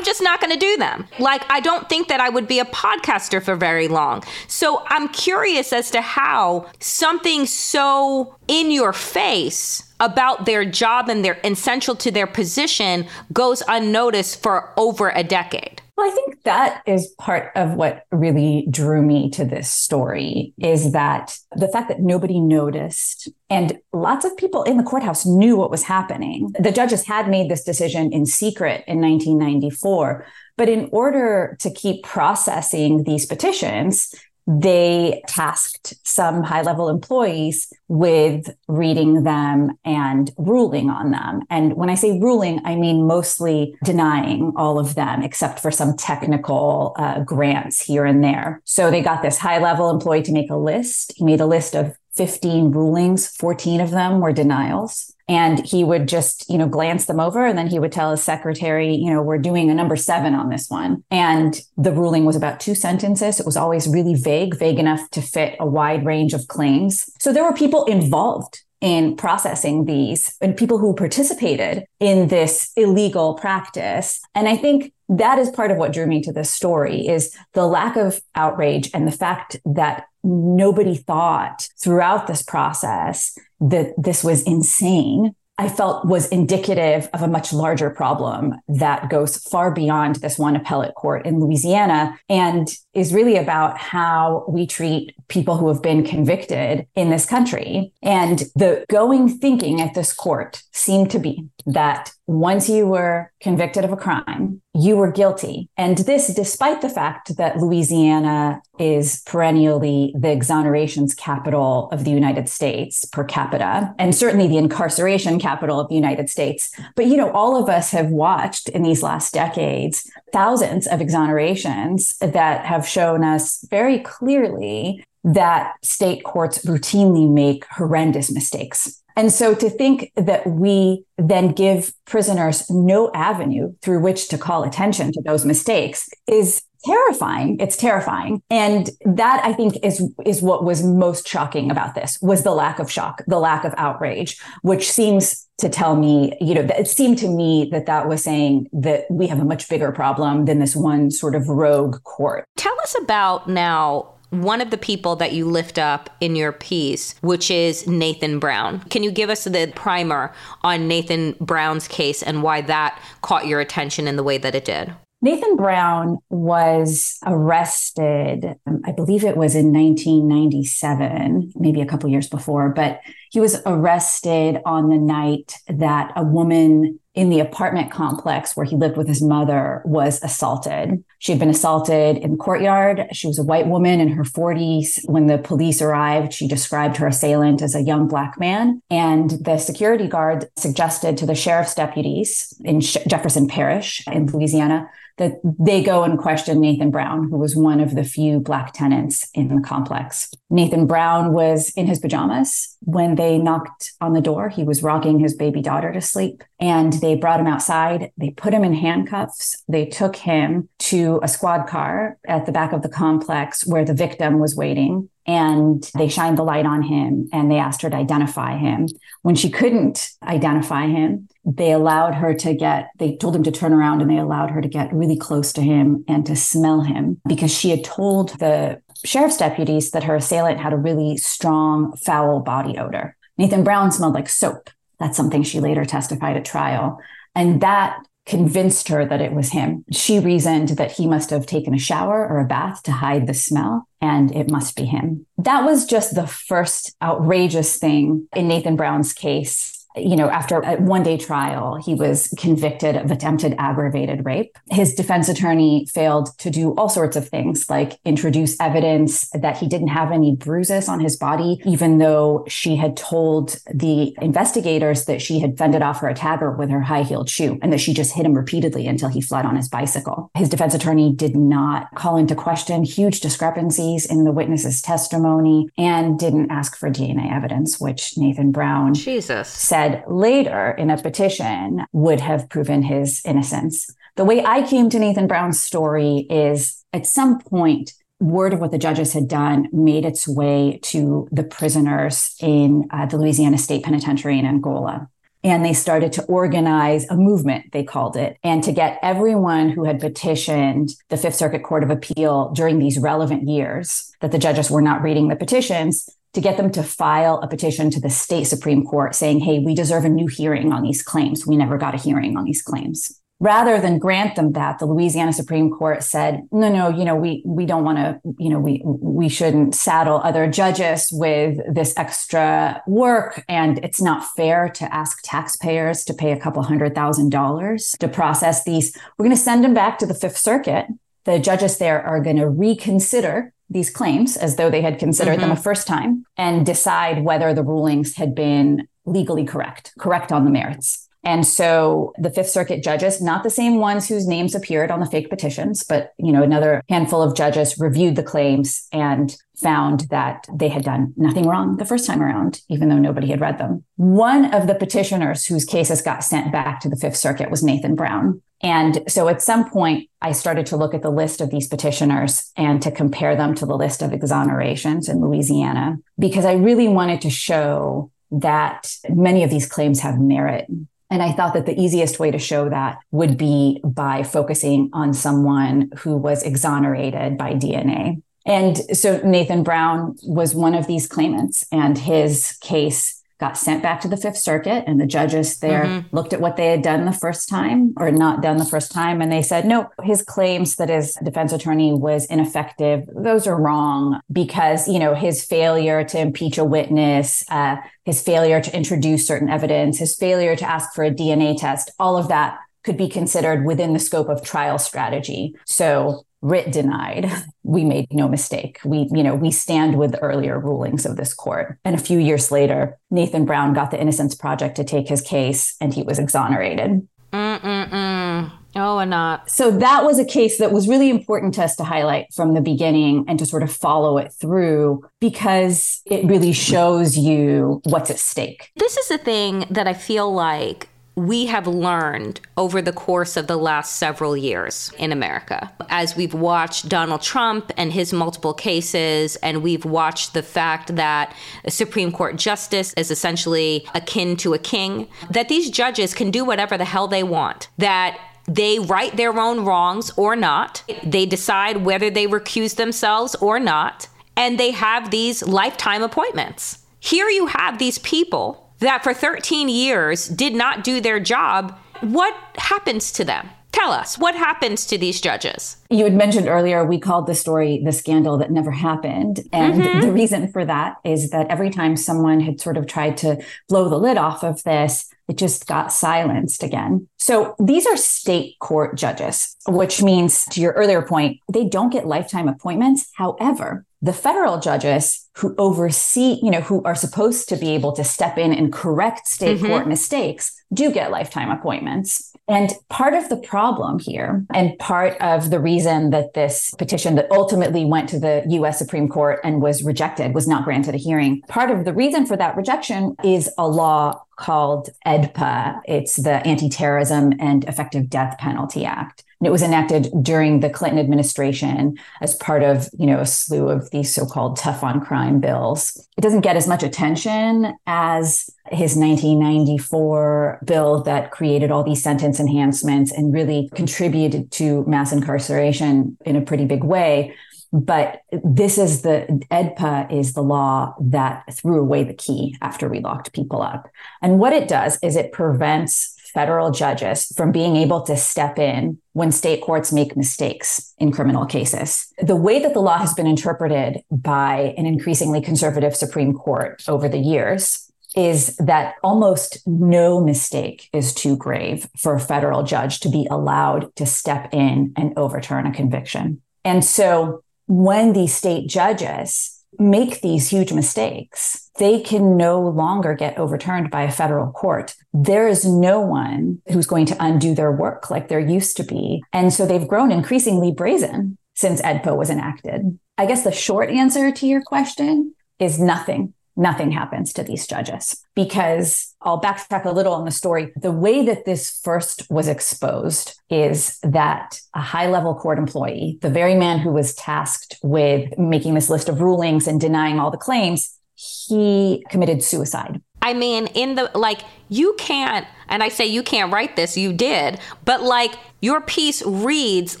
[0.16, 1.06] Just not going to do them.
[1.18, 4.24] Like, I don't think that I would be a podcaster for very long.
[4.48, 11.22] So I'm curious as to how something so in your face about their job and
[11.22, 15.82] their essential to their position goes unnoticed for over a decade.
[15.96, 20.92] Well, I think that is part of what really drew me to this story is
[20.92, 25.70] that the fact that nobody noticed and lots of people in the courthouse knew what
[25.70, 26.52] was happening.
[26.58, 30.26] The judges had made this decision in secret in 1994.
[30.58, 34.14] But in order to keep processing these petitions,
[34.46, 41.42] they tasked some high level employees with reading them and ruling on them.
[41.50, 45.96] And when I say ruling, I mean mostly denying all of them, except for some
[45.96, 48.62] technical uh, grants here and there.
[48.64, 51.12] So they got this high level employee to make a list.
[51.16, 56.08] He made a list of 15 rulings, 14 of them were denials and he would
[56.08, 59.22] just you know glance them over and then he would tell his secretary you know
[59.22, 61.04] we're doing a number seven on this one.
[61.10, 63.40] And the ruling was about two sentences.
[63.40, 67.10] It was always really vague vague enough to fit a wide range of claims.
[67.20, 73.34] So there were people involved in processing these and people who participated in this illegal
[73.34, 74.20] practice.
[74.34, 77.66] And i think that is part of what drew me to this story is the
[77.66, 84.42] lack of outrage and the fact that nobody thought throughout this process that this was
[84.42, 85.34] insane.
[85.58, 90.54] I felt was indicative of a much larger problem that goes far beyond this one
[90.54, 92.18] appellate court in Louisiana.
[92.28, 97.92] And is really about how we treat people who have been convicted in this country.
[98.02, 103.84] And the going thinking at this court seemed to be that once you were convicted
[103.84, 105.68] of a crime, you were guilty.
[105.76, 112.48] And this, despite the fact that Louisiana is perennially the exonerations capital of the United
[112.48, 116.70] States per capita, and certainly the incarceration capital of the United States.
[116.94, 122.18] But, you know, all of us have watched in these last decades thousands of exonerations
[122.18, 129.02] that have shown us very clearly that state courts routinely make horrendous mistakes.
[129.16, 134.62] And so to think that we then give prisoners no avenue through which to call
[134.62, 137.58] attention to those mistakes is terrifying.
[137.60, 138.42] It's terrifying.
[138.50, 142.78] And that I think is is what was most shocking about this was the lack
[142.78, 147.18] of shock, the lack of outrage, which seems to tell me, you know, it seemed
[147.18, 150.76] to me that that was saying that we have a much bigger problem than this
[150.76, 152.44] one sort of rogue court.
[152.56, 157.14] Tell us about now one of the people that you lift up in your piece,
[157.20, 158.80] which is Nathan Brown.
[158.90, 160.32] Can you give us the primer
[160.62, 164.64] on Nathan Brown's case and why that caught your attention in the way that it
[164.64, 164.92] did?
[165.22, 172.28] Nathan Brown was arrested, um, I believe it was in 1997, maybe a couple years
[172.28, 173.00] before, but
[173.30, 178.76] he was arrested on the night that a woman in the apartment complex where he
[178.76, 181.02] lived with his mother was assaulted.
[181.18, 183.06] She had been assaulted in the courtyard.
[183.12, 185.00] She was a white woman in her 40s.
[185.08, 188.82] When the police arrived, she described her assailant as a young black man.
[188.90, 195.40] And the security guard suggested to the sheriff's deputies in Jefferson Parish in Louisiana that
[195.42, 199.48] they go and question Nathan Brown, who was one of the few black tenants in
[199.48, 200.30] the complex.
[200.48, 204.48] Nathan Brown was in his pajamas when they knocked on the door.
[204.48, 208.12] He was rocking his baby daughter to sleep and they brought him outside.
[208.16, 209.62] They put him in handcuffs.
[209.68, 213.94] They took him to a squad car at the back of the complex where the
[213.94, 217.96] victim was waiting and they shined the light on him and they asked her to
[217.96, 218.86] identify him.
[219.22, 223.72] When she couldn't identify him, they allowed her to get, they told him to turn
[223.72, 227.20] around and they allowed her to get really close to him and to smell him
[227.26, 232.40] because she had told the sheriff's deputies that her assailant had a really strong, foul
[232.40, 233.16] body odor.
[233.38, 234.70] Nathan Brown smelled like soap.
[234.98, 237.00] That's something she later testified at trial.
[237.34, 239.84] And that convinced her that it was him.
[239.92, 243.34] She reasoned that he must have taken a shower or a bath to hide the
[243.34, 245.26] smell, and it must be him.
[245.38, 250.76] That was just the first outrageous thing in Nathan Brown's case you know, after a
[250.76, 254.56] one day trial, he was convicted of attempted aggravated rape.
[254.70, 259.66] His defense attorney failed to do all sorts of things, like introduce evidence that he
[259.66, 265.22] didn't have any bruises on his body, even though she had told the investigators that
[265.22, 268.14] she had fended off her attacker with her high heeled shoe and that she just
[268.14, 270.30] hit him repeatedly until he fled on his bicycle.
[270.34, 276.18] His defense attorney did not call into question huge discrepancies in the witness's testimony and
[276.18, 279.48] didn't ask for DNA evidence, which Nathan Brown Jesus.
[279.48, 283.90] said said later in a petition would have proven his innocence.
[284.16, 288.70] The way I came to Nathan Brown's story is at some point, word of what
[288.70, 293.84] the judges had done made its way to the prisoners in uh, the Louisiana State
[293.84, 295.08] Penitentiary in Angola.
[295.44, 299.84] And they started to organize a movement, they called it, and to get everyone who
[299.84, 304.70] had petitioned the Fifth Circuit Court of Appeal during these relevant years that the judges
[304.70, 308.44] were not reading the petitions to get them to file a petition to the state
[308.44, 311.46] Supreme Court saying, hey, we deserve a new hearing on these claims.
[311.46, 313.18] We never got a hearing on these claims.
[313.40, 317.42] Rather than grant them that, the Louisiana Supreme Court said, no, no, you know, we
[317.46, 322.82] we don't want to, you know, we we shouldn't saddle other judges with this extra
[322.86, 323.42] work.
[323.48, 328.08] And it's not fair to ask taxpayers to pay a couple hundred thousand dollars to
[328.08, 328.94] process these.
[329.16, 330.84] We're going to send them back to the Fifth Circuit.
[331.24, 335.48] The judges there are going to reconsider these claims as though they had considered mm-hmm.
[335.48, 340.44] them a first time and decide whether the rulings had been legally correct, correct on
[340.44, 341.06] the merits.
[341.26, 345.06] And so the Fifth Circuit judges, not the same ones whose names appeared on the
[345.06, 350.46] fake petitions, but you know, another handful of judges reviewed the claims and found that
[350.54, 353.82] they had done nothing wrong the first time around, even though nobody had read them.
[353.96, 357.96] One of the petitioners whose cases got sent back to the Fifth Circuit was Nathan
[357.96, 358.40] Brown.
[358.62, 362.52] And so at some point, I started to look at the list of these petitioners
[362.56, 367.20] and to compare them to the list of exonerations in Louisiana, because I really wanted
[367.20, 370.66] to show that many of these claims have merit.
[371.10, 375.14] And I thought that the easiest way to show that would be by focusing on
[375.14, 378.22] someone who was exonerated by DNA.
[378.44, 384.00] And so Nathan Brown was one of these claimants, and his case got sent back
[384.00, 386.16] to the Fifth Circuit, and the judges there mm-hmm.
[386.16, 389.20] looked at what they had done the first time or not done the first time,
[389.20, 394.20] and they said, no, his claims that his defense attorney was ineffective, those are wrong
[394.32, 399.48] because, you know, his failure to impeach a witness, uh, his failure to introduce certain
[399.48, 403.66] evidence, his failure to ask for a DNA test, all of that could be considered
[403.66, 405.54] within the scope of trial strategy.
[405.64, 407.30] So writ denied
[407.62, 408.78] we made no mistake.
[408.84, 411.78] We you know we stand with the earlier rulings of this court.
[411.84, 415.76] And a few years later nathan brown got the innocence project to take his case
[415.80, 417.06] and he was exonerated.
[417.32, 418.52] Mm-mm-mm.
[418.76, 419.50] oh Anat.
[419.50, 422.60] So that was a case that was really important to us to highlight from the
[422.60, 428.18] beginning and to sort of follow it through because it really shows you what's at
[428.18, 428.70] stake.
[428.76, 433.46] This is a thing that i feel like we have learned over the course of
[433.46, 435.72] the last several years in America.
[435.88, 441.34] As we've watched Donald Trump and his multiple cases, and we've watched the fact that
[441.64, 446.44] a Supreme Court justice is essentially akin to a king, that these judges can do
[446.44, 451.78] whatever the hell they want, that they right their own wrongs or not, they decide
[451.78, 454.06] whether they recuse themselves or not,
[454.36, 456.80] and they have these lifetime appointments.
[457.00, 462.34] Here you have these people that for 13 years did not do their job, what
[462.56, 463.48] happens to them?
[463.72, 465.76] Tell us, what happens to these judges?
[465.90, 469.40] You had mentioned earlier, we called the story the scandal that never happened.
[469.52, 470.00] And mm-hmm.
[470.00, 473.90] the reason for that is that every time someone had sort of tried to blow
[473.90, 477.06] the lid off of this, it just got silenced again.
[477.18, 482.06] So these are state court judges, which means to your earlier point, they don't get
[482.06, 483.10] lifetime appointments.
[483.16, 488.04] However, the federal judges who oversee, you know, who are supposed to be able to
[488.04, 489.66] step in and correct state mm-hmm.
[489.66, 492.32] court mistakes do get lifetime appointments.
[492.48, 497.30] And part of the problem here, and part of the reason that this petition that
[497.30, 501.42] ultimately went to the US Supreme Court and was rejected, was not granted a hearing,
[501.48, 505.80] part of the reason for that rejection is a law called AEDPA.
[505.86, 509.24] It's the Anti Terrorism and Effective Death Penalty Act.
[509.40, 513.68] And it was enacted during the Clinton administration as part of, you know, a slew
[513.68, 516.08] of these so-called tough on crime bills.
[516.16, 522.40] It doesn't get as much attention as his 1994 bill that created all these sentence
[522.40, 527.34] enhancements and really contributed to mass incarceration in a pretty big way.
[527.72, 533.00] But this is the AEDPA is the law that threw away the key after we
[533.00, 533.88] locked people up.
[534.22, 538.98] And what it does is it prevents federal judges from being able to step in
[539.14, 542.12] when state courts make mistakes in criminal cases.
[542.18, 547.08] The way that the law has been interpreted by an increasingly conservative Supreme Court over
[547.08, 553.08] the years is that almost no mistake is too grave for a federal judge to
[553.08, 556.42] be allowed to step in and overturn a conviction.
[556.66, 563.38] And so when these state judges make these huge mistakes, they can no longer get
[563.38, 564.94] overturned by a federal court.
[565.12, 569.22] There is no one who's going to undo their work like there used to be.
[569.32, 572.98] And so they've grown increasingly brazen since AEDPA was enacted.
[573.18, 578.22] I guess the short answer to your question is nothing nothing happens to these judges
[578.34, 580.72] because I'll backtrack a little on the story.
[580.76, 586.30] The way that this first was exposed is that a high level court employee, the
[586.30, 590.36] very man who was tasked with making this list of rulings and denying all the
[590.36, 593.00] claims, he committed suicide.
[593.22, 597.12] I mean, in the like, you can't, and I say you can't write this, you
[597.12, 600.00] did, but like, your piece reads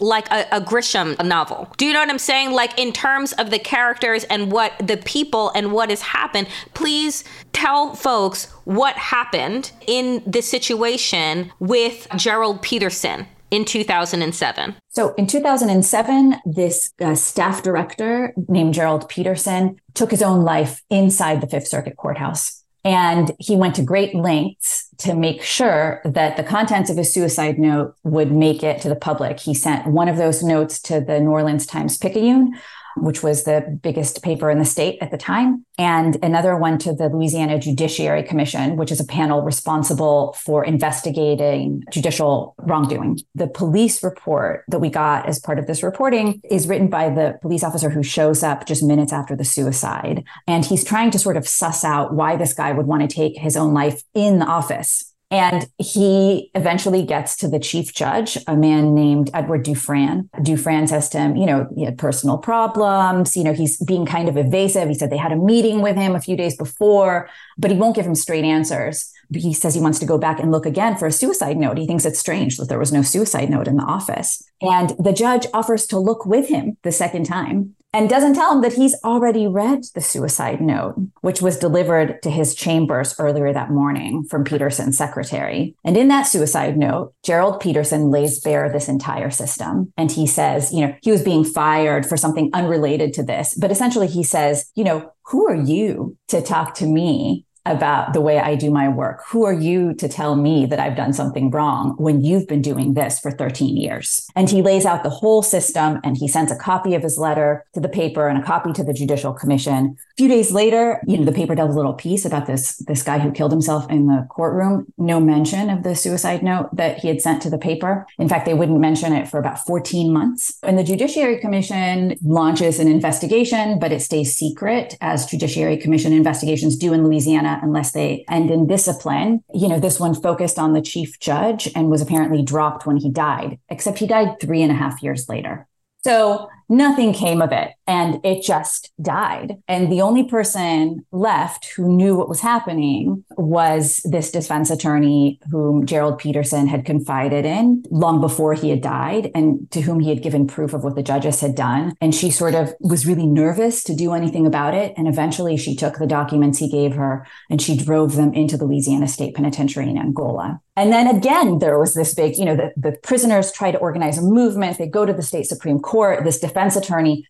[0.00, 1.72] like a, a, Grisham novel.
[1.76, 2.52] Do you know what I'm saying?
[2.52, 7.22] Like, in terms of the characters and what the people and what has happened, please
[7.52, 14.74] tell folks what happened in the situation with Gerald Peterson in 2007?
[14.88, 21.40] So in 2007, this uh, staff director named Gerald Peterson took his own life inside
[21.40, 22.64] the Fifth Circuit courthouse.
[22.86, 27.58] And he went to great lengths to make sure that the contents of his suicide
[27.58, 29.40] note would make it to the public.
[29.40, 32.56] He sent one of those notes to the New Orleans Times Picayune,
[32.96, 36.92] which was the biggest paper in the state at the time, and another one to
[36.92, 43.20] the Louisiana Judiciary Commission, which is a panel responsible for investigating judicial wrongdoing.
[43.34, 47.38] The police report that we got as part of this reporting is written by the
[47.42, 50.24] police officer who shows up just minutes after the suicide.
[50.46, 53.38] And he's trying to sort of suss out why this guy would want to take
[53.38, 55.12] his own life in the office.
[55.36, 60.30] And he eventually gets to the chief judge, a man named Edward Dufresne.
[60.42, 63.36] Dufresne says to him, you know, he had personal problems.
[63.36, 64.88] You know, he's being kind of evasive.
[64.88, 67.28] He said they had a meeting with him a few days before,
[67.58, 69.12] but he won't give him straight answers.
[69.30, 71.76] He says he wants to go back and look again for a suicide note.
[71.76, 74.42] He thinks it's strange that there was no suicide note in the office.
[74.62, 78.60] And the judge offers to look with him the second time and doesn't tell him
[78.60, 83.70] that he's already read the suicide note, which was delivered to his chambers earlier that
[83.70, 85.74] morning from Peterson's secretary.
[85.82, 89.94] And in that suicide note, Gerald Peterson lays bare this entire system.
[89.96, 93.54] And he says, you know, he was being fired for something unrelated to this.
[93.54, 98.20] But essentially, he says, you know, who are you to talk to me about the
[98.20, 99.22] way I do my work.
[99.28, 102.94] Who are you to tell me that I've done something wrong when you've been doing
[102.94, 104.26] this for 13 years?
[104.34, 107.64] And he lays out the whole system and he sends a copy of his letter
[107.74, 109.96] to the paper and a copy to the Judicial Commission.
[109.98, 113.02] A few days later, you know, the paper does a little piece about this, this
[113.02, 114.86] guy who killed himself in the courtroom.
[114.96, 118.06] No mention of the suicide note that he had sent to the paper.
[118.18, 120.58] In fact, they wouldn't mention it for about 14 months.
[120.62, 126.76] And the Judiciary Commission launches an investigation, but it stays secret as Judiciary Commission investigations
[126.76, 129.42] do in Louisiana unless they end in discipline.
[129.54, 133.10] You know, this one focused on the chief judge and was apparently dropped when he
[133.10, 135.66] died, except he died three and a half years later.
[136.04, 139.56] So nothing came of it and it just died.
[139.68, 145.86] And the only person left who knew what was happening was this defense attorney whom
[145.86, 150.22] Gerald Peterson had confided in long before he had died and to whom he had
[150.22, 151.94] given proof of what the judges had done.
[152.00, 154.94] And she sort of was really nervous to do anything about it.
[154.96, 158.64] And eventually she took the documents he gave her and she drove them into the
[158.64, 160.60] Louisiana State Penitentiary in Angola.
[160.78, 164.18] And then again, there was this big, you know, the, the prisoners try to organize
[164.18, 164.76] a movement.
[164.76, 166.22] They go to the state Supreme Court.
[166.22, 167.26] This defense attorney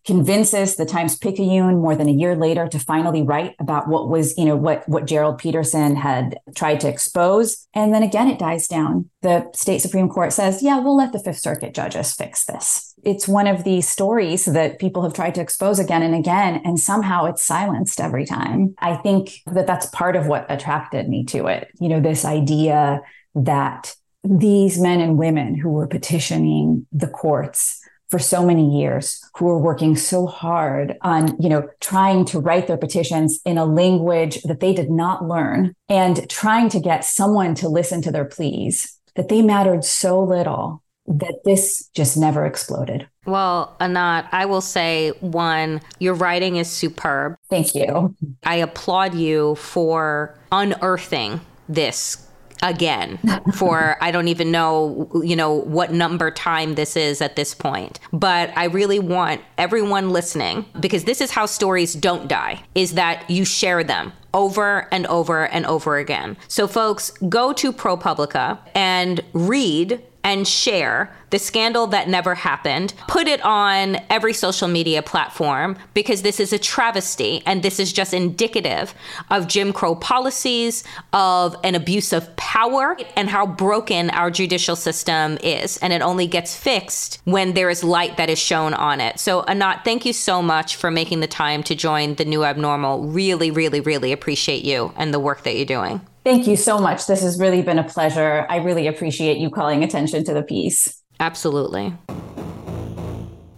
[0.51, 4.45] the Times Picayune more than a year later to finally write about what was, you
[4.45, 7.67] know, what, what Gerald Peterson had tried to expose.
[7.73, 9.09] And then again, it dies down.
[9.21, 12.93] The state Supreme Court says, yeah, we'll let the Fifth Circuit judges fix this.
[13.03, 16.79] It's one of these stories that people have tried to expose again and again, and
[16.79, 18.75] somehow it's silenced every time.
[18.79, 21.69] I think that that's part of what attracted me to it.
[21.79, 23.01] You know, this idea
[23.35, 29.45] that these men and women who were petitioning the courts for so many years who
[29.45, 34.41] were working so hard on you know trying to write their petitions in a language
[34.43, 38.97] that they did not learn and trying to get someone to listen to their pleas
[39.15, 43.07] that they mattered so little that this just never exploded.
[43.25, 47.37] Well, Anat, I will say one, your writing is superb.
[47.49, 48.13] Thank you.
[48.43, 51.39] I applaud you for unearthing
[51.69, 52.26] this
[52.61, 53.19] again
[53.55, 57.99] for I don't even know you know what number time this is at this point
[58.11, 63.29] but I really want everyone listening because this is how stories don't die is that
[63.29, 66.37] you share them over and over and over again.
[66.47, 73.27] So folks go to ProPublica and read and share the scandal that never happened, put
[73.27, 78.13] it on every social media platform because this is a travesty and this is just
[78.13, 78.93] indicative
[79.31, 85.37] of Jim Crow policies, of an abuse of power, and how broken our judicial system
[85.43, 85.77] is.
[85.77, 89.21] And it only gets fixed when there is light that is shown on it.
[89.21, 93.07] So, Anat, thank you so much for making the time to join the new abnormal.
[93.07, 96.01] Really, really, really appreciate you and the work that you're doing.
[96.27, 97.07] Thank you so much.
[97.07, 98.45] This has really been a pleasure.
[98.49, 101.01] I really appreciate you calling attention to the piece.
[101.21, 101.93] Absolutely.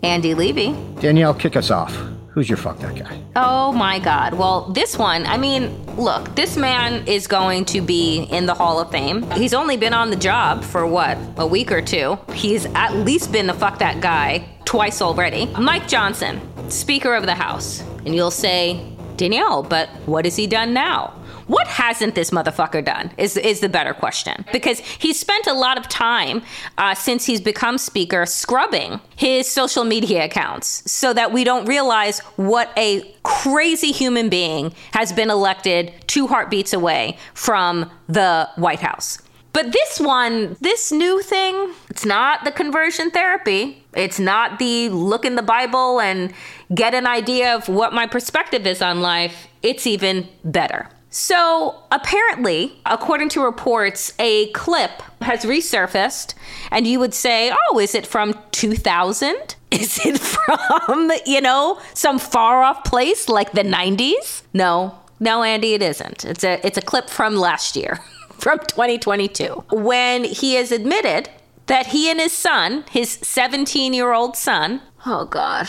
[0.03, 0.78] Andy Levy.
[1.01, 1.95] Danielle, kick us off.
[2.28, 3.20] Who's your fuck that guy?
[3.36, 4.36] Oh my God.
[4.36, 8.80] Well, this one, I mean, look, this man is going to be in the Hall
[8.80, 9.24] of Fame.
[9.32, 12.20] He's only been on the job for what, a week or two.
[12.34, 15.47] He's at least been the fuck that guy twice already.
[15.59, 16.39] Mike Johnson,
[16.70, 17.82] Speaker of the House.
[18.05, 21.18] And you'll say, Danielle, but what has he done now?
[21.49, 23.09] What hasn't this motherfucker done?
[23.17, 26.43] Is is the better question because he's spent a lot of time
[26.77, 32.19] uh, since he's become speaker scrubbing his social media accounts so that we don't realize
[32.35, 39.17] what a crazy human being has been elected two heartbeats away from the White House.
[39.51, 43.83] But this one, this new thing, it's not the conversion therapy.
[43.95, 46.31] It's not the look in the Bible and
[46.75, 49.47] get an idea of what my perspective is on life.
[49.63, 50.89] It's even better.
[51.12, 54.91] So, apparently, according to reports, a clip
[55.22, 56.36] has resurfaced,
[56.72, 59.55] and you would say, Oh, is it from 2000?
[59.72, 64.41] Is it from, you know, some far off place like the 90s?
[64.51, 66.26] No, no, Andy, it isn't.
[66.26, 67.99] It's a, it's a clip from last year.
[68.39, 71.30] from 2022 when he has admitted
[71.68, 75.68] that he and his son, his 17 year old son, oh God,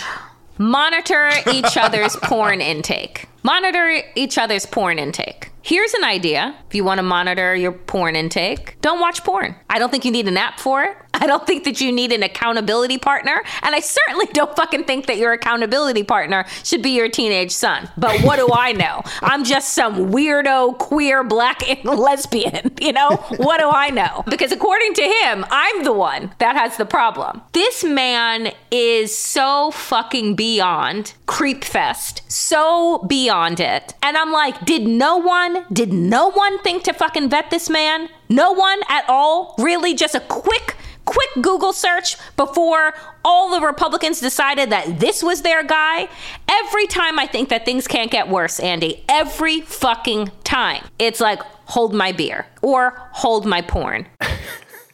[0.56, 3.26] monitor each other's porn intake.
[3.42, 5.49] Monitor each other's porn intake.
[5.62, 8.80] Here's an idea if you want to monitor your porn intake.
[8.80, 9.54] Don't watch porn.
[9.68, 10.96] I don't think you need an app for it.
[11.14, 13.42] I don't think that you need an accountability partner.
[13.62, 17.88] And I certainly don't fucking think that your accountability partner should be your teenage son.
[17.96, 19.02] But what do I know?
[19.22, 22.72] I'm just some weirdo, queer, black lesbian.
[22.80, 23.16] You know?
[23.36, 24.24] What do I know?
[24.26, 27.42] Because according to him, I'm the one that has the problem.
[27.52, 33.94] This man is so fucking beyond creep fest, so beyond it.
[34.02, 38.08] And I'm like, did no one, did no one think to fucking vet this man?
[38.28, 39.54] No one at all?
[39.58, 39.94] Really?
[39.94, 40.76] Just a quick
[41.10, 42.94] quick Google search before
[43.24, 46.08] all the Republicans decided that this was their guy.
[46.48, 51.40] Every time I think that things can't get worse, Andy, every fucking time, it's like,
[51.64, 54.06] hold my beer or hold my porn.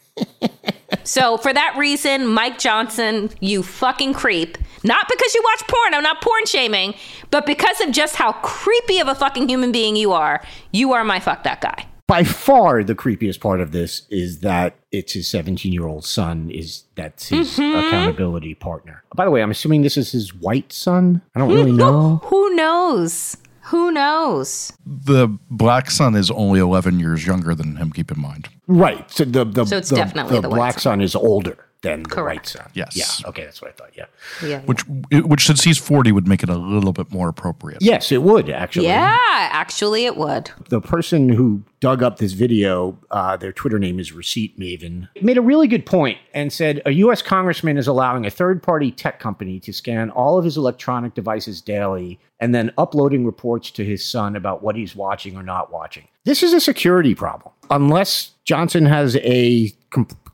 [1.05, 4.57] so, for that reason, Mike Johnson, you fucking creep.
[4.87, 6.95] Not because you watch porn, I'm not porn shaming,
[7.33, 11.03] but because of just how creepy of a fucking human being you are, you are
[11.03, 11.87] my fuck that guy.
[12.07, 16.53] By far the creepiest part of this is that it's his 17 year old son
[16.53, 17.89] is that's his mm-hmm.
[17.89, 19.03] accountability partner.
[19.17, 21.21] By the way i'm assuming this is his white son?
[21.35, 22.21] I don't really know.
[22.23, 23.37] who knows?
[23.63, 24.73] Who knows?
[24.87, 28.51] The black son is only 11 years younger than him keep in mind.
[28.69, 30.83] Right so the, the, so it's the, definitely the, the black son.
[30.83, 32.39] son is older than the Correct.
[32.39, 32.71] white son.
[32.75, 32.97] Yes.
[32.97, 33.29] Yeah.
[33.29, 33.91] Okay, that's what I thought.
[33.97, 34.05] Yeah.
[34.45, 34.61] Yeah.
[34.63, 34.83] Which,
[35.13, 37.83] which since he's forty, would make it a little bit more appropriate.
[37.83, 38.87] Yes, it would actually.
[38.87, 40.51] Yeah, actually, it would.
[40.69, 45.39] The person who dug up this video, uh, their Twitter name is Receipt Maven, made
[45.39, 47.23] a really good point and said a U.S.
[47.23, 52.19] congressman is allowing a third-party tech company to scan all of his electronic devices daily
[52.41, 56.09] and then uploading reports to his son about what he's watching or not watching.
[56.25, 57.53] This is a security problem.
[57.71, 59.73] Unless Johnson has a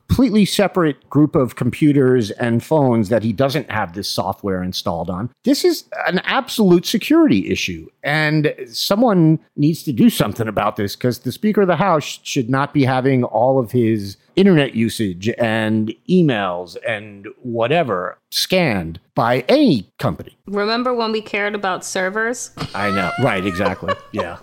[0.07, 5.29] completely separate group of computers and phones that he doesn't have this software installed on.
[5.43, 7.89] This is an absolute security issue.
[8.03, 12.49] And someone needs to do something about this because the Speaker of the House should
[12.49, 19.91] not be having all of his internet usage and emails and whatever scanned by any
[19.99, 20.37] company.
[20.45, 22.51] Remember when we cared about servers?
[22.75, 23.11] I know.
[23.23, 23.93] Right, exactly.
[24.11, 24.37] Yeah.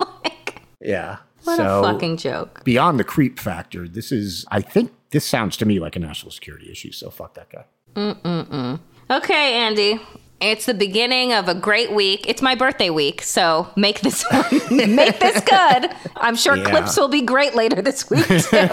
[0.81, 1.19] yeah.
[1.45, 2.65] What so, a fucking joke.
[2.65, 6.31] Beyond the creep factor, this is, I think, this sounds to me like a national
[6.33, 6.93] security issue.
[6.93, 7.65] So fuck that guy.
[7.95, 8.81] Mm-mm-mm.
[9.11, 10.01] Okay, Andy.
[10.41, 12.25] It's the beginning of a great week.
[12.27, 14.25] It's my birthday week, so make this
[14.71, 15.91] make this good.
[16.17, 16.65] I'm sure Yeah.
[16.71, 18.69] clips will be great later this week too.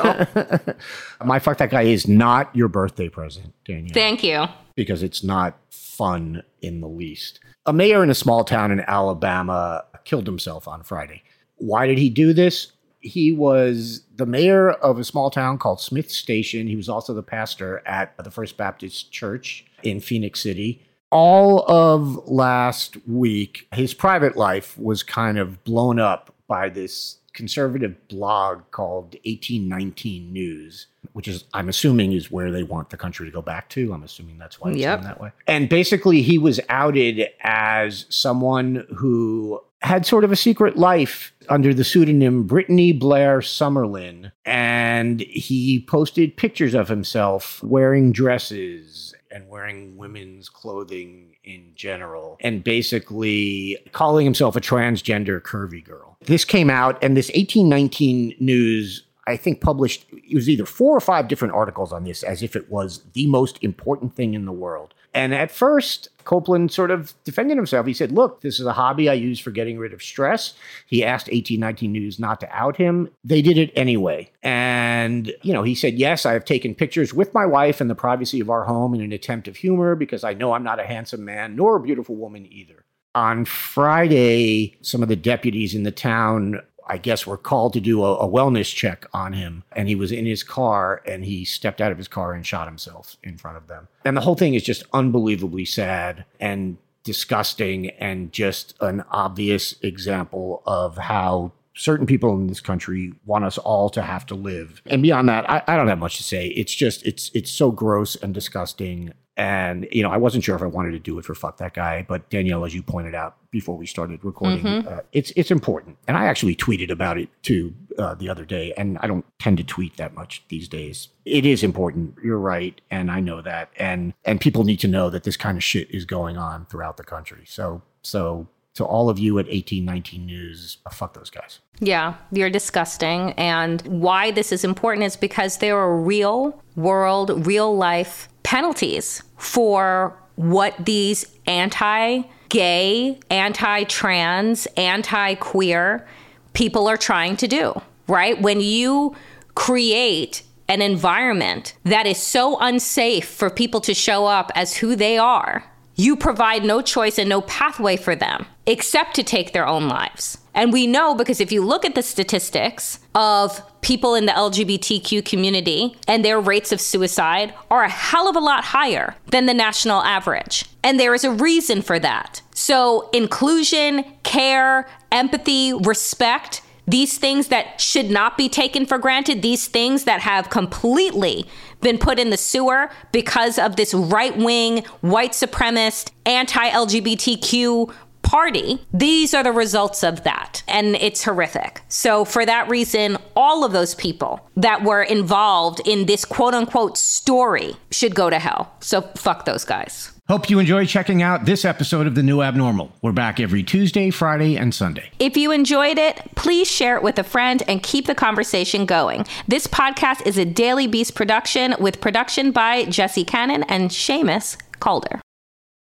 [1.26, 3.94] My fuck that guy is not your birthday present, Daniel.
[3.94, 4.46] Thank you.
[4.76, 7.40] because it's not fun in the least.
[7.66, 11.22] A mayor in a small town in Alabama killed himself on Friday.
[11.58, 12.72] Why did he do this?
[13.00, 16.68] He was the mayor of a small town called Smith Station.
[16.68, 20.84] He was also the pastor at the First Baptist Church in Phenix City.
[21.12, 27.96] All of last week, his private life was kind of blown up by this conservative
[28.08, 33.32] blog called 1819 News, which is, I'm assuming, is where they want the country to
[33.32, 33.94] go back to.
[33.94, 35.04] I'm assuming that's why it's Yep.
[35.04, 35.32] that way.
[35.46, 41.76] And basically, he was outed as someone who had sort of a secret life under
[41.76, 44.32] the pseudonym Brittini Blair Summerlin.
[44.44, 48.97] And he posted pictures of himself wearing dresses
[49.38, 56.18] and wearing women's clothing in general, and basically calling himself a transgender curvy girl.
[56.22, 61.02] This came out, and this 1819 news I think published it was either four or
[61.02, 64.52] five different articles on this as if it was the most important thing in the
[64.54, 64.94] world.
[65.14, 67.88] And at first, Copeland sort of defended himself.
[67.88, 70.54] He said, Look, this is a hobby I use for getting rid of stress.
[70.86, 73.10] He asked 1819 News not to out him.
[73.24, 74.32] They did it anyway.
[74.44, 77.96] And, you know, he said, Yes, I have taken pictures with my wife in the
[77.96, 80.86] privacy of our home in an attempt of humor because I know I'm not a
[80.86, 82.86] handsome man nor a beautiful woman either.
[83.16, 88.04] On Friday, some of the deputies in the town I guess, were called to do
[88.04, 89.64] a, a, wellness check on him.
[89.74, 92.68] And he was in his car and he stepped out of his car and shot
[92.68, 93.88] himself in front of them.
[94.06, 100.62] And the whole thing is just unbelievably sad and disgusting and just an obvious example
[100.66, 104.82] of how certain people in this country want us all to have to live.
[104.88, 106.48] And beyond that, I, I don't have much to say.
[106.48, 110.64] It's just it's it's so gross and disgusting and, you know, I wasn't sure if
[110.64, 113.38] I wanted to do it for fuck that guy, but Danielle, as you pointed out
[113.52, 114.88] before we started recording, mm-hmm.
[114.88, 115.98] uh, it's it's important.
[116.08, 119.60] And I actually tweeted about it too uh, the other day, and I don't tend
[119.60, 121.10] to tweet that much these days.
[121.24, 122.16] It is important.
[122.24, 125.56] You're right, and I know that, and and people need to know that this kind
[125.56, 127.44] of shit is going on throughout the country.
[127.46, 128.48] So so
[128.78, 131.60] to all of you at 1819 News, fuck those guys.
[131.80, 133.34] Yeah, you're disgusting.
[133.34, 140.18] And why this is important is because there are real world, real life penalties for
[140.36, 146.08] what these anti gay, anti trans, anti queer
[146.54, 147.74] people are trying to do,
[148.08, 148.40] right?
[148.42, 149.16] When you
[149.56, 155.18] create an environment that is so unsafe for people to show up as who they
[155.18, 155.64] are,
[155.98, 160.38] you provide no choice and no pathway for them except to take their own lives.
[160.54, 165.24] And we know because if you look at the statistics of people in the LGBTQ
[165.26, 169.54] community and their rates of suicide are a hell of a lot higher than the
[169.54, 170.66] national average.
[170.84, 172.42] And there is a reason for that.
[172.54, 179.68] So, inclusion, care, empathy, respect, these things that should not be taken for granted, these
[179.68, 181.46] things that have completely
[181.82, 187.94] been put in the sewer because of this right wing, white supremacist, anti LGBTQ
[188.28, 188.86] party.
[188.94, 190.62] These are the results of that.
[190.68, 191.82] And it's horrific.
[191.88, 196.98] So, for that reason, all of those people that were involved in this quote unquote
[196.98, 198.74] story should go to hell.
[198.82, 200.17] So, fuck those guys.
[200.30, 202.92] Hope you enjoy checking out this episode of The New Abnormal.
[203.02, 205.10] We're back every Tuesday, Friday, and Sunday.
[205.20, 209.26] If you enjoyed it, please share it with a friend and keep the conversation going.
[209.48, 215.22] This podcast is a Daily Beast production with production by Jesse Cannon and Seamus Calder.